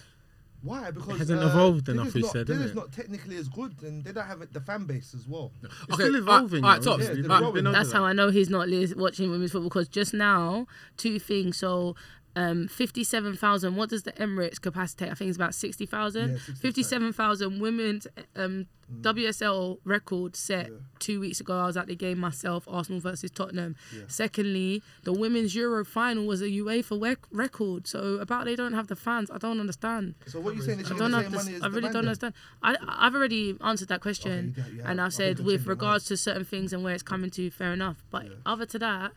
[0.61, 0.89] Why?
[0.89, 2.73] Because hasn't uh, evolved enough, just he not, said, They're innit?
[2.75, 5.51] not technically as good, and they don't have the fan base as well.
[5.61, 6.63] It's Okay, still evolving.
[6.63, 6.93] alright, though.
[6.93, 7.67] alright, Tops, We've they're been growing.
[7.67, 7.97] over That's that.
[7.97, 10.65] how I know he's not li- watching women's football because just now,
[10.97, 11.57] two things.
[11.57, 11.95] So,
[12.35, 13.75] um, 57,000.
[13.75, 15.05] What does the Emirates capacity?
[15.09, 16.21] I think it's about 60,000.
[16.21, 16.55] Yeah, 60,000.
[16.61, 18.67] 57,000 women's um,
[19.01, 20.73] WSL record set Yeah.
[20.99, 21.57] two weeks ago.
[21.57, 23.75] I was at the game myself, Arsenal versus Tottenham.
[23.95, 24.03] Yeah.
[24.07, 27.87] Secondly, the women's Euro final was a UEFA rec- record.
[27.87, 30.15] So, about they don't have the fans, I don't understand.
[30.27, 30.85] So what are you saying?
[30.85, 31.97] I don't have this, I really don't then?
[32.09, 32.33] understand.
[32.61, 36.17] I I've already answered that question, Okay, and I I've think said with regards to
[36.17, 38.03] certain things and where it's coming to, fair enough.
[38.11, 39.13] But other to that,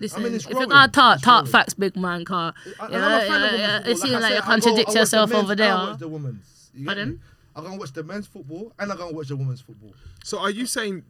[0.00, 0.68] listen, it's if you're growing.
[0.70, 3.30] gonna talk talk facts, big man, car, I- you and know, I'm a fan of
[3.30, 3.92] yeah, women's yeah, football.
[3.92, 5.76] it seems I like you contradict I watch the yourself men's over and I there.
[5.76, 6.70] watch the women's.
[6.74, 7.10] You Pardon?
[7.10, 7.18] me?
[7.56, 9.92] I'm gonna watch the men's football and I'm gonna watch the women's football.
[10.24, 11.02] So are you saying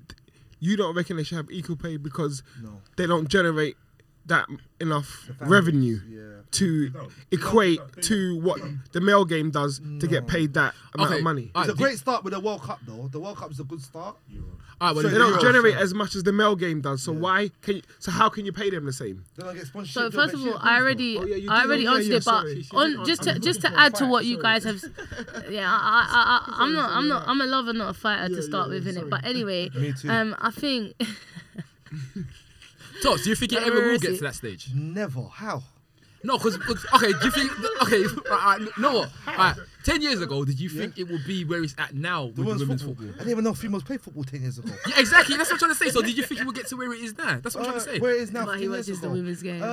[0.58, 2.80] you don't reckon they should have equal pay because No.
[2.96, 3.76] they don't generate
[4.26, 4.46] that
[4.80, 6.42] enough The revenue Yeah.
[6.52, 6.92] to
[7.30, 8.60] equate to what
[8.92, 11.50] the male game does to get paid that amount Okay, of money?
[11.56, 13.08] It's a great start with the World Cup though.
[13.08, 14.16] The World Cup is a good start.
[14.80, 15.80] alright, well, They So don't Euros, generate yeah.
[15.80, 17.02] as much as the male game does.
[17.02, 17.18] So Yeah.
[17.18, 19.24] why can you, so how can you pay them the same?
[19.36, 19.94] Then I get sponsorship.
[19.94, 22.40] So first of all, I already, Oh, yeah, I already yeah, answered yeah, it, but
[22.42, 22.66] sorry.
[22.72, 24.82] On just to just to add to what for you guys have,
[25.50, 27.28] yeah, I, I, I, I'm not, I'm not.
[27.28, 29.10] I'm a lover, not a fighter to start with, in it.
[29.10, 30.08] But anyway, Me too.
[30.08, 30.94] um, I think
[33.02, 34.16] Tops, do you think it ever will get it?
[34.18, 34.68] to that stage?
[34.74, 35.22] Never.
[35.22, 35.62] How?
[36.22, 36.56] No, because
[36.94, 37.50] okay, do you think?
[37.82, 39.10] Okay, alright, know what?
[39.26, 42.32] Alright, ten years ago, did you think it would be where it's at now The
[42.34, 42.96] the women's women's football.
[43.06, 43.14] football?
[43.14, 44.70] I didn't even know females played football ten years ago.
[44.86, 45.36] Yeah, exactly.
[45.38, 45.88] That's what I'm trying to say.
[45.90, 47.40] So, did you think it would get to where it is now?
[47.42, 47.98] That's what I'm Uh, trying to say.
[48.00, 48.44] where it is now?
[48.44, 49.62] but 15 he years watches the women's game.
[49.62, 49.66] Uh,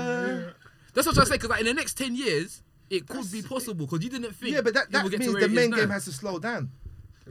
[0.94, 1.36] That's what I'm trying to say.
[1.36, 3.86] Because like, in the next ten years, it could be possible.
[3.86, 4.56] Because you didn't think.
[4.56, 5.76] yeah, but that, that would means the it is main now.
[5.78, 6.72] game has to slow down,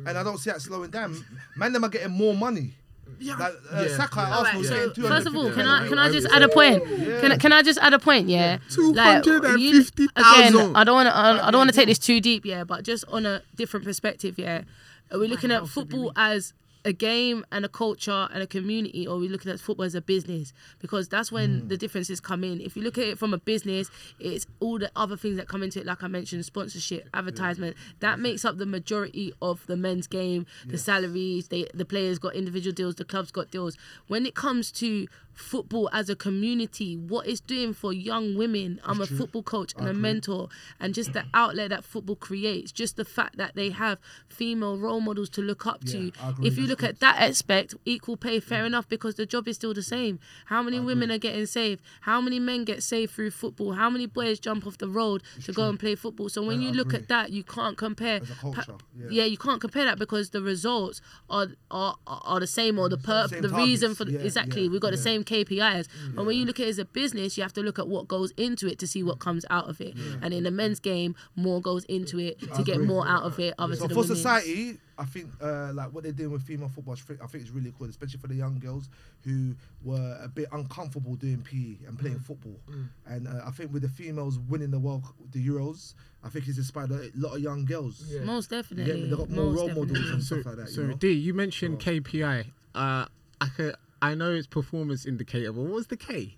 [0.05, 1.17] and I don't see that slowing down.
[1.57, 2.75] Man, them are getting more money.
[3.19, 4.37] Yeah, Like uh, yeah, Saka yeah.
[4.37, 5.69] Arsenal Alright, is so first of all, can million.
[5.85, 6.85] I can I just add a point?
[6.85, 8.29] Can I, can I just add a point?
[8.29, 10.55] Yeah, Like, you- 250,000.
[10.61, 12.45] Again, I don't want to I, I don't want to take this too deep.
[12.45, 14.39] Yeah, but just on a different perspective.
[14.39, 14.63] Yeah,
[15.11, 16.53] are we looking at football as
[16.87, 19.95] a game and a culture and a community, or we're we looking at football as
[19.95, 20.53] a business?
[20.79, 21.69] Because that's when Hmm.
[21.69, 22.61] the differences come in.
[22.61, 25.63] If you look at it from a business, it's all the other things that come
[25.63, 27.77] into it, like I mentioned, sponsorship, advertisement.
[28.01, 30.47] That makes up the majority of the men's game.
[30.67, 33.77] The salaries, they the players got individual deals, the clubs got deals.
[34.07, 38.81] When it comes to football as a community, what it's doing for young women.
[38.85, 40.49] I'm a football coach and a mentor,
[40.81, 45.01] and just the outlet that football creates, just the fact that they have female role
[45.01, 45.99] models to look up to.
[45.99, 48.67] Yeah, agree, If you that's look at that aspect, equal pay, fair mm.
[48.67, 50.19] enough, because the job is still the same.
[50.47, 51.83] How many women are getting saved?
[52.01, 53.73] How many men get saved through football?
[53.75, 56.29] How many boys jump off the road to go and play football?
[56.29, 57.01] So when Yeah, you I look agree.
[57.01, 58.23] at that, you can't compare.
[58.23, 59.07] As a culture, yeah.
[59.11, 62.97] yeah, you can't compare that because the results are are, are the same or the
[62.97, 63.05] mm.
[63.05, 65.89] per, Same the reason for yeah, exactly yeah, we've got the same KPIs.
[66.15, 68.09] But when you look at it as a business, you have to look at what
[68.09, 69.95] goes into it to see what comes out of it.
[70.23, 72.87] And in the men's game, more goes into it to get agree.
[72.87, 73.55] more out of it.
[73.59, 74.07] Other So for women's.
[74.09, 77.73] society, I think uh, like what they're doing with female football, I think- it's really
[77.79, 78.89] cool, especially for the young girls
[79.25, 79.55] who
[79.85, 82.59] were a bit uncomfortable doing PE and playing football.
[83.07, 85.03] And uh, I think with the females winning the world,
[85.33, 85.93] the Euros,
[86.25, 88.03] I think it's inspired a lot of young girls.
[88.25, 88.87] most definitely.
[88.93, 89.11] get me?
[89.11, 90.13] They got more most role models definitely.
[90.15, 90.69] and So, stuff like that.
[90.71, 90.95] so you know?
[90.95, 92.47] D, you mentioned KPI.
[92.75, 93.07] Uh,
[93.41, 93.75] I could,
[94.07, 96.37] I know it's performance indicator, but what was the K?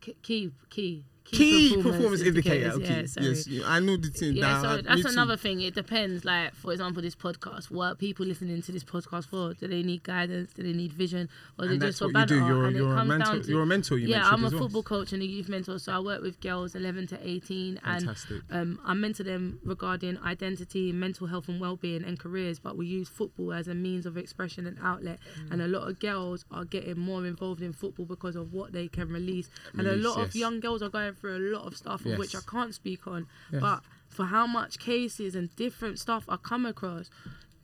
[0.00, 2.72] K- key key Key performance, indicator.
[2.72, 3.24] indicators, Okay.
[3.24, 4.36] Yeah, yes, you- I know the thing.
[4.36, 5.60] Yeah, that so that's another thing.
[5.62, 6.24] It depends.
[6.24, 7.70] Like, for example, this podcast.
[7.70, 9.54] What are people listening to this podcast for?
[9.54, 10.52] Do they need guidance?
[10.52, 11.28] Do they need vision?
[11.58, 12.46] Or And just for what you do.
[12.46, 13.32] You're, and it you're a comes mentor.
[13.34, 13.98] down to You're a mentor.
[13.98, 14.58] You yeah, I'm a well.
[14.60, 15.78] football coach and a youth mentor.
[15.78, 18.42] So I work with girls 11 to 18, Fantastic.
[18.50, 22.58] and um, I mentor them regarding identity, mental health, and well-being and careers.
[22.58, 25.18] But we use football as a means of expression and outlet.
[25.46, 25.52] Mm.
[25.52, 28.88] And a lot of girls are getting more involved in football because of what they
[28.88, 29.48] can release.
[29.72, 32.18] And a Release, lot of young girls are going through a lot of stuff of
[32.18, 33.26] which I can't speak on.
[33.50, 33.60] Yes.
[33.60, 37.10] But for how much cases and different stuff I come across.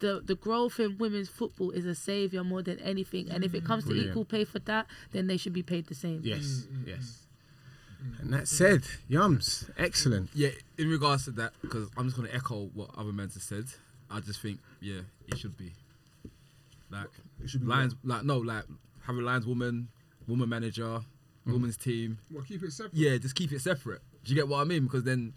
[0.00, 3.64] The, the growth in women's football is a savior more than anything, and if it
[3.64, 6.20] comes to equal pay for that, then they should be paid the same.
[6.22, 7.26] Yes, mm, mm, yes.
[8.00, 8.20] Mm.
[8.20, 10.30] And that said, Yums, excellent.
[10.34, 13.64] Yeah, in regards to that, because I'm just gonna echo what other men have said.
[14.08, 15.72] I just think, yeah, it should be
[16.90, 17.08] like
[17.42, 18.64] It should be lions, like no, like
[19.04, 19.88] have a lions woman,
[20.28, 21.00] woman manager,
[21.52, 22.18] women's team.
[22.30, 22.94] Well, keep it separate.
[22.94, 24.00] Yeah, just keep it separate.
[24.24, 24.84] Do you get what I mean?
[24.84, 25.34] Because then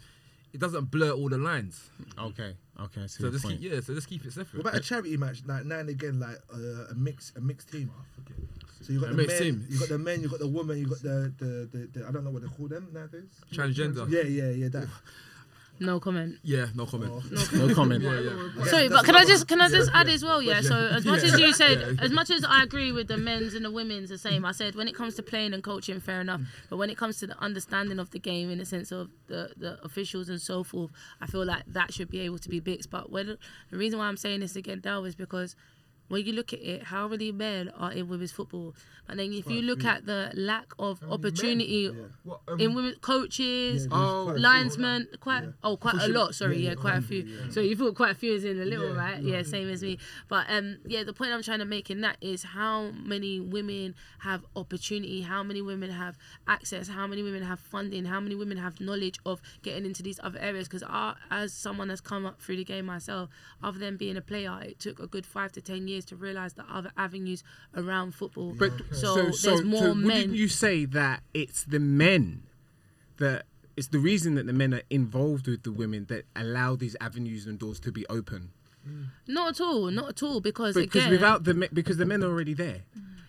[0.52, 1.90] it doesn't blur all the lines.
[2.18, 3.06] Okay, okay.
[3.06, 3.60] So just point.
[3.60, 4.62] keep yeah, so just keep it separate.
[4.64, 5.42] What about a charity match?
[5.46, 7.90] Like now and again, like uh, a mix, a mixed team.
[8.82, 9.66] So you got A the mixed men, team.
[9.68, 12.10] you got the men, you got the woman, you got the the, the, the I
[12.10, 13.30] don't know what they call them nowadays.
[13.52, 14.10] Transgender.
[14.10, 14.68] Yeah, yeah, yeah.
[14.68, 14.88] That.
[15.80, 16.36] No comment.
[16.42, 17.12] Yeah, no comment.
[17.12, 17.48] Oh.
[17.66, 18.02] No comment.
[18.04, 18.64] Yeah, yeah.
[18.66, 20.40] Sorry, but can I just can I just add as well?
[20.40, 20.60] Yeah.
[20.60, 22.04] So as much as you said, Yeah.
[22.04, 24.76] as much as I agree with the men's and the women's the same, I said
[24.76, 26.42] when it comes to playing and coaching, fair enough.
[26.70, 29.52] But when it comes to the understanding of the game in the sense of the
[29.56, 32.90] the officials and so forth, I feel like that should be able to be mixed.
[32.90, 33.38] But when
[33.70, 35.56] the reason why I'm saying this again, Dal, is because
[36.12, 38.74] when you look at it, how many men are in women's football?
[39.08, 41.90] And then if you look at the lack of opportunity
[42.22, 46.34] What, um, in women coaches, Oh, linesmen, quite oh quite a lot.
[46.34, 47.22] Sorry, yeah, yeah, yeah, quite a few.
[47.22, 47.50] yeah.
[47.50, 49.22] So you thought quite a few is in a little, Yeah, right?
[49.22, 49.98] yeah, Yeah, same as me.
[50.28, 53.94] But um, yeah, the point I'm trying to make in that is how many women
[54.20, 58.58] have opportunity, how many women have access, how many women have funding, how many women
[58.58, 60.68] have knowledge of getting into these other areas.
[60.68, 60.84] Because
[61.30, 63.30] as someone that's come up through the game myself,
[63.62, 66.54] other than being a player, it took a good five to ten years to realize
[66.54, 67.42] the other avenues
[67.74, 68.54] around football.
[68.58, 72.42] But So so, there's more so men- wouldn't you say that it's the men
[73.18, 73.44] that
[73.76, 77.46] it's the reason that the men are involved with the women that allow these avenues
[77.46, 78.50] and doors to be open?
[78.88, 79.06] Mm.
[79.28, 80.40] Not at all, not at all.
[80.40, 82.82] Because Because again, without the because the men are already there.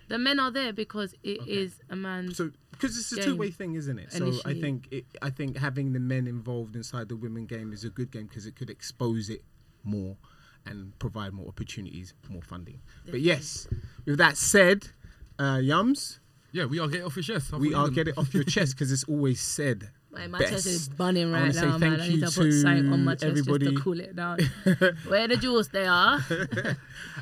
[0.09, 3.51] the men are there because it is a man's So because it's a two way
[3.51, 4.11] thing, isn't it?
[4.11, 7.83] So I think it, I think having the men involved inside the women game is
[7.85, 9.43] a good game because it could expose it
[9.83, 10.17] more
[10.65, 12.79] and provide more opportunities, more funding.
[13.09, 13.67] But yes,
[14.05, 14.87] with that said,
[15.39, 16.19] uh, Yums,
[16.51, 17.53] Yeah, we are getting off your chest.
[17.53, 19.89] I we are you get it off your chest because it's always said.
[20.11, 20.51] Like, my best.
[20.51, 21.79] chest is burning I right wanna say now, man.
[21.79, 23.75] thank I need you to put something on my to chest just everybody.
[23.75, 24.37] to cool it down.
[25.07, 26.19] Where the jewels they are.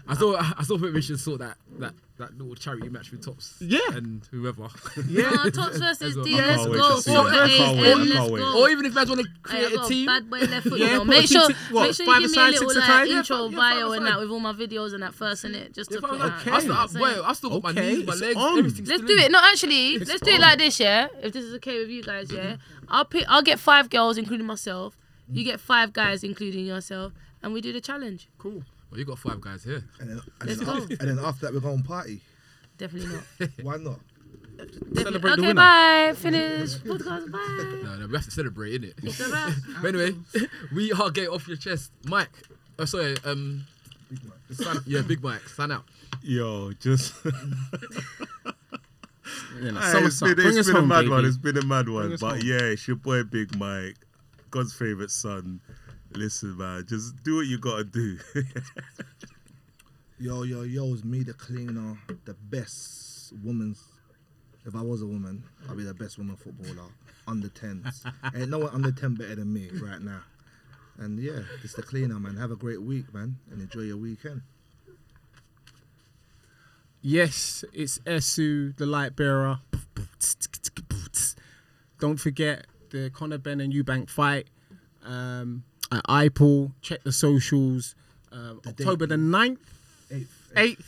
[0.08, 3.24] I thought I still think we should sort that that that little charity match with
[3.26, 3.56] Tops.
[3.60, 3.80] Yeah.
[3.94, 4.68] and whoever.
[5.08, 6.26] No, Tops versus well.
[6.26, 6.40] D.
[6.40, 6.96] I Let's go.
[6.96, 7.42] to Soccer that.
[7.44, 8.40] I can't wait, I let's can't wait.
[8.40, 8.62] go.
[8.64, 10.06] or even if man's want to Hey, create a team.
[10.06, 10.80] bad boy left foot.
[10.80, 11.00] Yeah, you know.
[11.00, 12.88] put Make sure, ti- what, make sure you five give me a aside, little six
[12.88, 13.10] like?
[13.10, 15.74] Yeah, intro yeah, bio and that with all my videos and that first in it,
[15.74, 16.40] just to I put was that.
[16.42, 16.52] Okay.
[16.52, 17.00] I still, I, That's it.
[17.00, 18.64] boy, I still got my Okay, knees, my it's legs, on.
[18.64, 19.32] Let's do it.
[19.32, 21.08] No, actually, let's do it like this, yeah.
[21.22, 22.58] If this is okay with you guys, yeah.
[22.88, 23.26] I'll pick.
[23.28, 24.98] I'll get five girls, including myself.
[25.32, 28.28] You get five guys, including yourself, and we do the challenge.
[28.38, 28.64] Cool.
[28.92, 29.84] Well, you got five guys here.
[30.00, 30.82] And then, and, Let's then go.
[30.84, 32.22] after, and then after that, we're going party.
[32.78, 33.50] Definitely not.
[33.64, 34.00] Why not?
[34.58, 35.04] Definitely.
[35.04, 35.54] Celebrate the okay, winner.
[35.54, 36.14] bye.
[36.18, 36.74] Finish.
[36.76, 37.32] Podcast.
[37.32, 37.38] Bye.
[37.84, 38.94] No, no, we have to celebrate, innit?
[39.04, 39.54] It's a wrap.
[39.82, 40.16] but anyway,
[40.74, 42.30] we are getting off your chest, Mike.
[42.78, 43.66] Oh, sorry, um,
[44.52, 45.84] San, yeah, Big Mike, sign out.
[46.22, 47.14] Yo, just
[49.62, 50.30] You know, Aye, summer it's sun.
[50.30, 51.26] been, Bring it's us been a home, mad one.
[51.26, 52.16] It's been a mad one.
[52.20, 52.42] But home.
[52.44, 53.96] yeah, it's your boy Big Mike,
[54.50, 55.60] God's favorite son.
[56.14, 58.18] Listen, man, just do what you gotta do.
[60.22, 63.84] Yo, yo, yo, it's me, the cleaner, the best woman's.
[64.68, 66.90] If I was a woman, I'd be the best woman footballer.
[67.28, 68.06] Under 10s.
[68.36, 70.22] Ain't no one under 10 better than me right now.
[71.00, 72.36] And yeah, it's the cleaner, man.
[72.38, 73.38] Have a great week, man.
[73.50, 74.44] And enjoy your weekend.
[77.02, 79.62] Yes, it's Esu, the light bearer.
[82.00, 84.50] Don't forget the Conor Benn and Eubank fight
[85.04, 86.72] um, at IPOL.
[86.82, 87.96] Check the socials.
[88.32, 89.58] Um, October the 9th,
[90.10, 90.52] Eighth.
[90.56, 90.86] 8th.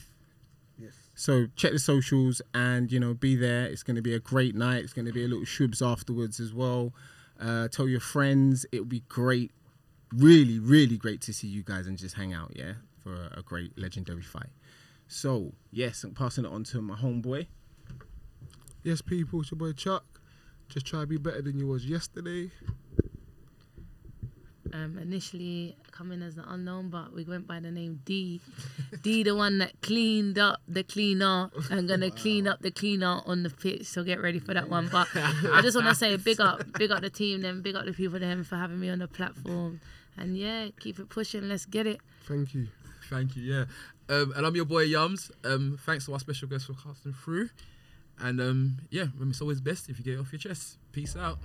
[0.80, 0.94] Yes.
[1.16, 3.66] So check the socials and you know be there.
[3.66, 4.84] It's going to be a great night.
[4.84, 6.94] It's going to be a little shubs afterwards as well.
[7.40, 8.66] Uh, tell your friends.
[8.72, 9.52] It'll be great.
[10.14, 12.54] Really, really great to see you guys and just hang out.
[12.56, 12.74] Yeah,
[13.04, 14.50] for a, a great legendary fight.
[15.08, 17.48] So yes, I'm passing it on to my homeboy.
[18.84, 20.04] Yes, people, it's your boy Chuck.
[20.70, 22.52] Just try to be better than you was yesterday.
[24.74, 28.42] Um, initially coming as the unknown, but we went by the name D.
[29.04, 33.44] D, the one that cleaned up the cleaner and gonna clean up the cleaner on
[33.44, 33.86] the pitch.
[33.86, 34.90] So get ready for that one.
[34.92, 37.86] But I just want to say big up, big up the team, then big up
[37.86, 39.80] the people then for having me on the platform.
[40.18, 41.48] And yeah, keep it pushing.
[41.48, 42.00] Let's get it.
[42.26, 42.68] Thank you.
[43.12, 43.66] Thank you, yeah.
[44.10, 45.30] Um, and I'm your boy Yums.
[45.46, 47.50] Um, thanks to our special guest for casting through.
[48.20, 50.80] And um, yeah, remember it's always best if you get it off your chest.
[50.92, 51.38] Peace out.